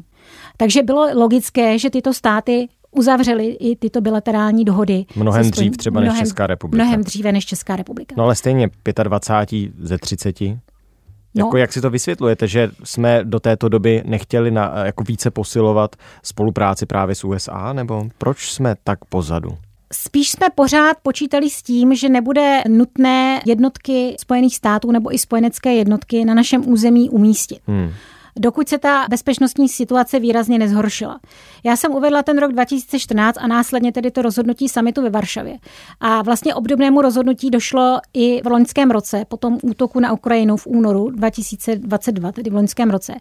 Takže 0.56 0.82
bylo 0.82 1.08
logické, 1.14 1.78
že 1.78 1.90
tyto 1.90 2.14
státy 2.14 2.68
uzavřeli 2.90 3.46
i 3.46 3.76
tyto 3.76 4.00
bilaterální 4.00 4.64
dohody. 4.64 5.04
Mnohem 5.16 5.50
dřív 5.50 5.76
třeba 5.76 6.00
mnohem, 6.00 6.18
než 6.18 6.28
Česká 6.28 6.46
republika. 6.46 6.84
Mnohem 6.84 7.04
dříve 7.04 7.32
než 7.32 7.46
Česká 7.46 7.76
republika. 7.76 8.14
No 8.18 8.24
ale 8.24 8.34
stejně 8.34 8.68
25 9.02 9.72
ze 9.78 9.98
30. 9.98 10.36
No. 11.34 11.46
Jako 11.46 11.56
jak 11.56 11.72
si 11.72 11.80
to 11.80 11.90
vysvětlujete, 11.90 12.48
že 12.48 12.70
jsme 12.84 13.20
do 13.24 13.40
této 13.40 13.68
doby 13.68 14.02
nechtěli 14.06 14.50
na, 14.50 14.72
jako 14.84 15.04
více 15.04 15.30
posilovat 15.30 15.96
spolupráci 16.22 16.86
právě 16.86 17.14
s 17.14 17.24
USA, 17.24 17.72
nebo 17.72 18.08
proč 18.18 18.52
jsme 18.52 18.74
tak 18.84 19.04
pozadu? 19.04 19.58
Spíš 19.92 20.30
jsme 20.30 20.46
pořád 20.54 20.96
počítali 21.02 21.50
s 21.50 21.62
tím, 21.62 21.94
že 21.94 22.08
nebude 22.08 22.62
nutné 22.68 23.40
jednotky 23.46 24.16
Spojených 24.20 24.56
států 24.56 24.92
nebo 24.92 25.14
i 25.14 25.18
spojenecké 25.18 25.74
jednotky 25.74 26.24
na 26.24 26.34
našem 26.34 26.68
území 26.68 27.10
umístit. 27.10 27.58
Hmm 27.66 27.90
dokud 28.38 28.68
se 28.68 28.78
ta 28.78 29.06
bezpečnostní 29.10 29.68
situace 29.68 30.20
výrazně 30.20 30.58
nezhoršila. 30.58 31.20
Já 31.64 31.76
jsem 31.76 31.92
uvedla 31.92 32.22
ten 32.22 32.38
rok 32.38 32.52
2014 32.52 33.36
a 33.40 33.46
následně 33.46 33.92
tedy 33.92 34.10
to 34.10 34.22
rozhodnutí 34.22 34.68
samitu 34.68 35.02
ve 35.02 35.10
Varšavě. 35.10 35.58
A 36.00 36.22
vlastně 36.22 36.54
obdobnému 36.54 37.02
rozhodnutí 37.02 37.50
došlo 37.50 37.98
i 38.14 38.42
v 38.42 38.46
loňském 38.46 38.90
roce, 38.90 39.24
po 39.28 39.36
tom 39.36 39.58
útoku 39.62 40.00
na 40.00 40.12
Ukrajinu 40.12 40.56
v 40.56 40.66
únoru 40.66 41.10
2022, 41.10 42.32
tedy 42.32 42.50
v 42.50 42.54
loňském 42.54 42.90
roce, 42.90 43.14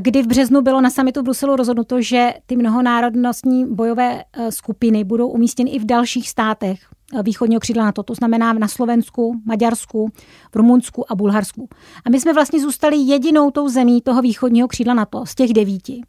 kdy 0.00 0.22
v 0.22 0.26
březnu 0.26 0.60
bylo 0.60 0.80
na 0.80 0.90
samitu 0.90 1.20
v 1.20 1.24
Bruselu 1.24 1.56
rozhodnuto, 1.56 2.02
že 2.02 2.34
ty 2.46 2.56
mnohonárodnostní 2.56 3.74
bojové 3.74 4.22
eh, 4.32 4.52
skupiny 4.52 5.04
budou 5.04 5.28
umístěny 5.28 5.70
i 5.70 5.78
v 5.78 5.86
dalších 5.86 6.28
státech 6.28 6.78
východního 7.22 7.60
křídla 7.60 7.84
NATO, 7.84 8.02
to 8.02 8.14
znamená 8.14 8.52
na 8.52 8.68
Slovensku, 8.68 9.40
Maďarsku, 9.44 10.10
v 10.52 10.56
Rumunsku 10.56 11.12
a 11.12 11.14
Bulharsku. 11.14 11.68
A 12.04 12.10
my 12.10 12.20
jsme 12.20 12.32
vlastně 12.32 12.60
zůstali 12.60 12.96
jedinou 12.96 13.50
tou 13.50 13.68
zemí 13.68 14.00
toho 14.00 14.22
východního 14.22 14.68
křídla 14.68 14.94
NATO 14.94 15.26
z 15.26 15.34
těch 15.34 15.52
devíti, 15.52 16.02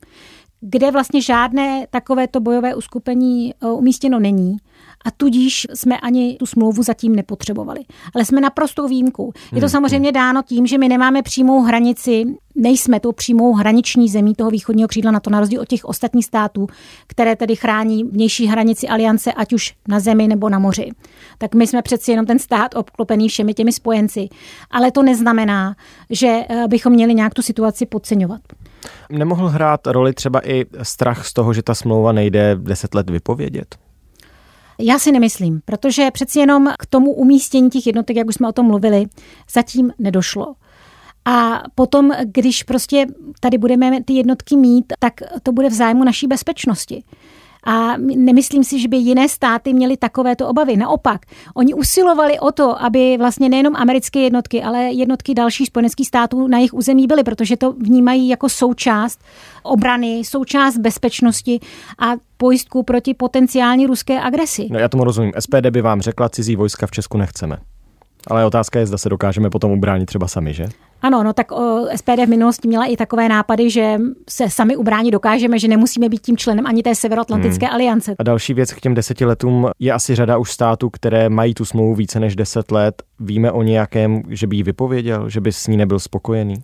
kde 0.62 0.92
vlastně 0.92 1.22
žádné 1.22 1.88
takovéto 1.90 2.40
bojové 2.40 2.76
uskupení 2.76 3.54
eh, 3.54 3.68
umístěno 3.68 4.20
není 4.20 4.58
a 5.06 5.12
tudíž 5.12 5.68
jsme 5.74 5.98
ani 5.98 6.36
tu 6.40 6.46
smlouvu 6.46 6.84
zatím 6.84 7.16
nepotřebovali. 7.16 7.80
Ale 8.16 8.26
jsme 8.26 8.42
naprostou 8.42 8.88
výjimkou. 8.88 9.32
Je 9.36 9.62
to 9.62 9.66
Hmm. 9.66 9.70
samozřejmě 9.70 10.12
dáno 10.12 10.42
tím, 10.44 10.68
že 10.68 10.78
my 10.78 10.88
nemáme 10.90 11.22
přímou 11.22 11.62
hranici, 11.62 12.26
nejsme 12.60 13.00
tou 13.00 13.12
přímou 13.12 13.54
hraniční 13.54 14.10
zemí 14.10 14.36
toho 14.36 14.50
východního 14.50 14.88
křídla 14.88 15.12
na 15.12 15.20
to, 15.20 15.30
na 15.30 15.40
rozdíl 15.40 15.62
od 15.62 15.68
těch 15.68 15.86
ostatních 15.86 16.26
států, 16.26 16.68
které 17.08 17.36
tedy 17.36 17.56
chrání 17.56 18.04
vnější 18.04 18.48
hranici 18.48 18.88
aliance, 18.88 19.34
ať 19.34 19.54
už 19.54 19.74
na 19.88 20.00
zemi 20.00 20.28
nebo 20.28 20.50
na 20.50 20.60
moři. 20.60 20.92
Tak 21.38 21.56
my 21.56 21.68
jsme 21.68 21.82
přeci 21.82 22.12
jenom 22.12 22.26
ten 22.26 22.40
stát 22.40 22.76
obklopený 22.76 23.30
všemi 23.30 23.54
těmi 23.54 23.72
spojenci. 23.72 24.30
Ale 24.72 24.92
to 24.92 25.04
neznamená, 25.04 25.76
že 26.10 26.28
eh, 26.50 26.68
bychom 26.68 26.94
měli 26.94 27.14
nějak 27.14 27.34
tu 27.34 27.42
situaci 27.42 27.86
podceňovat. 27.86 28.42
Nemohl 29.10 29.48
hrát 29.48 29.88
roli 29.88 30.14
třeba 30.14 30.48
i 30.48 30.66
strach 30.84 31.26
z 31.26 31.34
toho, 31.34 31.54
že 31.54 31.64
ta 31.64 31.76
smlouva 31.76 32.12
nejde 32.12 32.56
deset 32.56 32.96
let 32.96 33.10
vypovědět? 33.10 33.76
Já 34.82 35.00
si 35.00 35.12
nemyslím, 35.12 35.62
protože 35.66 36.12
přeci 36.12 36.40
jenom 36.40 36.68
k 36.80 36.86
tomu 36.86 37.14
umístění 37.14 37.70
těch 37.70 37.88
jednotek, 37.88 38.18
jak 38.18 38.28
už 38.28 38.36
jsme 38.36 38.50
o 38.50 38.52
tom 38.52 38.66
mluvili, 38.66 39.06
zatím 39.54 39.94
nedošlo. 40.00 40.56
A 41.26 41.64
potom, 41.76 42.12
když 42.26 42.64
prostě 42.64 43.06
tady 43.40 43.58
budeme 43.58 44.04
ty 44.04 44.14
jednotky 44.14 44.58
mít, 44.58 44.94
tak 45.00 45.14
to 45.44 45.52
bude 45.52 45.70
v 45.70 45.74
zájmu 45.74 46.04
naší 46.04 46.28
bezpečnosti. 46.28 47.04
A 47.64 47.98
nemyslím 47.98 48.64
si, 48.64 48.80
že 48.80 48.88
by 48.88 48.98
jiné 48.98 49.30
státy 49.30 49.74
měly 49.74 49.98
takovéto 49.98 50.48
obavy. 50.48 50.78
Naopak, 50.78 51.22
oni 51.56 51.74
usilovali 51.74 52.40
o 52.40 52.52
to, 52.52 52.82
aby 52.84 53.18
vlastně 53.18 53.50
nejenom 53.50 53.76
americké 53.76 54.20
jednotky, 54.20 54.64
ale 54.64 54.80
jednotky 54.80 55.34
dalších 55.34 55.68
spojeneckých 55.68 56.08
států 56.08 56.48
na 56.48 56.58
jejich 56.58 56.74
území 56.74 57.08
byly, 57.08 57.24
protože 57.24 57.58
to 57.58 57.72
vnímají 57.72 58.30
jako 58.30 58.50
součást 58.50 59.20
obrany, 59.64 60.22
součást 60.26 60.78
bezpečnosti 60.78 61.60
a 62.00 62.14
pojistku 62.38 62.84
proti 62.84 63.14
potenciální 63.14 63.86
ruské 63.86 64.22
agresi. 64.22 64.68
No 64.72 64.80
já 64.80 64.90
tomu 64.90 65.04
rozumím. 65.04 65.32
SPD 65.40 65.70
by 65.70 65.82
vám 65.82 66.02
řekla, 66.02 66.30
cizí 66.30 66.56
vojska 66.56 66.88
v 66.88 66.92
Česku 66.92 67.18
nechceme. 67.18 67.58
Ale 68.30 68.46
otázka 68.46 68.80
je, 68.80 68.86
zda 68.86 68.98
se 68.98 69.10
dokážeme 69.10 69.50
potom 69.50 69.72
ubránit 69.72 70.06
třeba 70.06 70.28
sami, 70.28 70.54
že? 70.54 70.66
Ano, 71.02 71.24
no 71.24 71.34
tak 71.34 71.52
o, 71.52 71.86
SPD 71.96 72.26
v 72.26 72.30
minulosti 72.30 72.68
měla 72.68 72.86
i 72.86 72.98
takové 72.98 73.30
nápady, 73.30 73.70
že 73.70 73.98
se 74.30 74.50
sami 74.50 74.76
ubránit 74.76 75.12
dokážeme, 75.12 75.60
že 75.60 75.68
nemusíme 75.68 76.10
být 76.10 76.22
tím 76.22 76.38
členem 76.38 76.68
ani 76.68 76.84
té 76.84 76.96
Severoatlantické 76.96 77.66
Hmm. 77.66 77.76
aliance. 77.76 78.16
A 78.20 78.24
další 78.24 78.54
věc 78.54 78.74
k 78.74 78.80
těm 78.82 78.94
deseti 78.94 79.26
letům 79.26 79.68
je 79.80 79.94
asi 79.94 80.16
řada 80.16 80.38
už 80.38 80.52
států, 80.52 80.90
které 80.90 81.30
mají 81.30 81.54
tu 81.54 81.66
smlouvu 81.66 81.96
více 81.96 82.20
než 82.20 82.36
deset 82.36 82.72
let. 82.72 83.04
Víme 83.20 83.52
o 83.52 83.64
nějakém, 83.64 84.22
že 84.30 84.48
by 84.48 84.56
ji 84.56 84.64
vypověděl, 84.64 85.30
že 85.30 85.42
by 85.42 85.52
s 85.52 85.68
ní 85.68 85.78
nebyl 85.78 86.00
spokojený? 86.00 86.56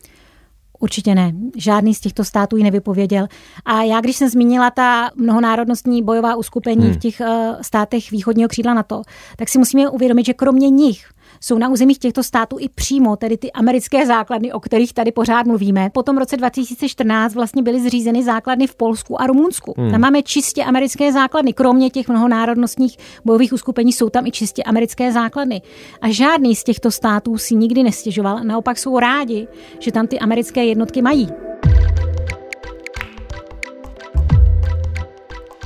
Určitě 0.80 1.16
ne. 1.16 1.34
Žádný 1.58 1.94
z 1.94 2.00
těchto 2.00 2.24
států 2.24 2.58
ji 2.58 2.64
nevypověděl. 2.64 3.28
A 3.66 3.82
já, 3.84 4.02
když 4.02 4.16
jsem 4.16 4.30
zmínila 4.30 4.72
ta 4.72 5.10
mnohonárodnostní 5.16 6.04
bojová 6.04 6.36
uskupení 6.36 6.86
Hmm. 6.86 6.94
v 6.94 6.98
těch 6.98 7.20
uh, 7.22 7.28
státech 7.62 8.12
východního 8.12 8.50
křídla 8.50 8.74
NATO, 8.74 9.02
tak 9.38 9.50
si 9.50 9.58
musíme 9.60 9.90
uvědomit, 9.90 10.26
že 10.26 10.34
kromě 10.34 10.70
nich 10.70 11.06
jsou 11.42 11.58
na 11.58 11.70
územích 11.70 12.00
těchto 12.00 12.24
států 12.24 12.58
i 12.60 12.70
přímo 12.70 13.16
tedy 13.16 13.38
ty 13.38 13.52
americké 13.52 14.06
základny, 14.06 14.54
o 14.54 14.60
kterých 14.60 14.94
tady 14.94 15.12
pořád 15.12 15.46
mluvíme. 15.46 15.90
Po 15.94 16.04
tom 16.04 16.18
roce 16.18 16.38
2014 16.38 17.34
vlastně 17.36 17.64
byly 17.64 17.82
zřízeny 17.82 18.24
základny 18.24 18.68
v 18.68 18.76
Polsku 18.76 19.22
a 19.22 19.28
Rumunsku. 19.28 19.74
Hmm. 19.78 19.92
Tam 19.92 20.02
máme 20.02 20.24
čistě 20.24 20.64
americké 20.64 21.12
základny. 21.12 21.54
Kromě 21.54 21.90
těch 21.90 22.08
mnohonárodnostních 22.08 22.98
bojových 23.26 23.54
uskupení 23.54 23.94
jsou 23.94 24.10
tam 24.10 24.26
i 24.26 24.32
čistě 24.32 24.64
americké 24.64 25.12
základny. 25.12 25.62
A 26.02 26.10
žádný 26.10 26.56
z 26.56 26.64
těchto 26.64 26.92
států 26.92 27.38
si 27.38 27.56
nikdy 27.56 27.84
nestěžoval. 27.84 28.40
Naopak 28.44 28.80
jsou 28.80 29.00
rádi, 29.00 29.48
že 29.80 29.92
tam 29.92 30.08
ty 30.08 30.20
americké 30.20 30.66
jednotky 30.66 31.02
mají. 31.02 31.45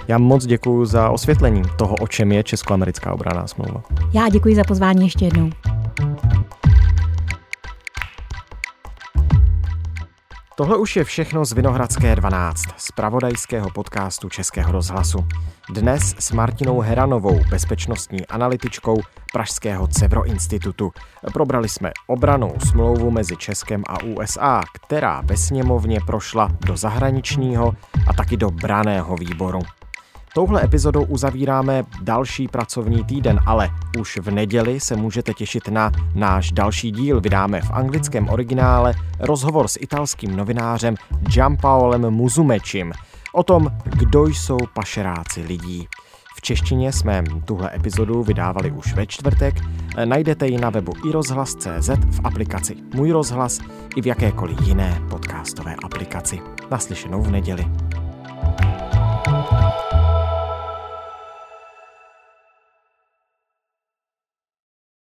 Já 0.09 0.17
moc 0.17 0.45
děkuji 0.45 0.85
za 0.85 1.09
osvětlení 1.09 1.61
toho, 1.77 1.95
o 1.95 2.07
čem 2.07 2.31
je 2.31 2.43
Česko-americká 2.43 3.13
obraná 3.13 3.47
smlouva. 3.47 3.83
Já 4.13 4.29
děkuji 4.29 4.55
za 4.55 4.63
pozvání 4.63 5.03
ještě 5.03 5.25
jednou. 5.25 5.49
Tohle 10.57 10.77
už 10.77 10.95
je 10.95 11.03
všechno 11.03 11.45
z 11.45 11.53
Vinohradské 11.53 12.15
12, 12.15 12.61
z 12.77 12.91
pravodajského 12.91 13.69
podcastu 13.69 14.29
Českého 14.29 14.71
rozhlasu. 14.71 15.25
Dnes 15.69 16.15
s 16.19 16.31
Martinou 16.31 16.79
Heranovou, 16.79 17.39
bezpečnostní 17.49 18.27
analytičkou 18.27 19.01
Pražského 19.33 19.87
Cevro 19.87 20.25
institutu. 20.25 20.91
Probrali 21.33 21.69
jsme 21.69 21.91
obranou 22.07 22.53
smlouvu 22.69 23.11
mezi 23.11 23.37
Českem 23.37 23.83
a 23.87 24.03
USA, 24.03 24.61
která 24.73 25.21
ve 25.21 25.37
sněmovně 25.37 25.99
prošla 26.05 26.49
do 26.65 26.77
zahraničního 26.77 27.73
a 28.07 28.13
taky 28.13 28.37
do 28.37 28.51
braného 28.51 29.15
výboru. 29.15 29.59
Touhle 30.33 30.63
epizodou 30.63 31.03
uzavíráme 31.03 31.83
další 32.01 32.47
pracovní 32.47 33.03
týden, 33.03 33.39
ale 33.45 33.69
už 33.99 34.17
v 34.17 34.31
neděli 34.31 34.79
se 34.79 34.95
můžete 34.95 35.33
těšit 35.33 35.67
na 35.67 35.91
náš 36.15 36.51
další 36.51 36.91
díl. 36.91 37.21
Vydáme 37.21 37.61
v 37.61 37.71
anglickém 37.71 38.29
originále 38.29 38.93
rozhovor 39.19 39.67
s 39.67 39.79
italským 39.81 40.35
novinářem 40.35 40.95
Giampaolem 41.33 42.09
Muzumečim 42.09 42.93
o 43.33 43.43
tom, 43.43 43.67
kdo 43.83 44.27
jsou 44.27 44.57
pašeráci 44.73 45.41
lidí. 45.41 45.87
V 46.35 46.41
češtině 46.41 46.93
jsme 46.93 47.23
tuhle 47.45 47.75
epizodu 47.75 48.23
vydávali 48.23 48.71
už 48.71 48.93
ve 48.93 49.05
čtvrtek. 49.05 49.55
Najdete 50.05 50.47
ji 50.47 50.57
na 50.57 50.69
webu 50.69 50.93
iRozhlas.cz 51.07 51.89
v 51.89 52.19
aplikaci 52.23 52.75
Můj 52.95 53.11
rozhlas 53.11 53.59
i 53.95 54.01
v 54.01 54.07
jakékoliv 54.07 54.61
jiné 54.61 55.01
podcastové 55.09 55.75
aplikaci. 55.83 56.39
Naslyšenou 56.71 57.21
v 57.21 57.31
neděli. 57.31 57.65
thank 58.41 58.61
you 58.63 58.78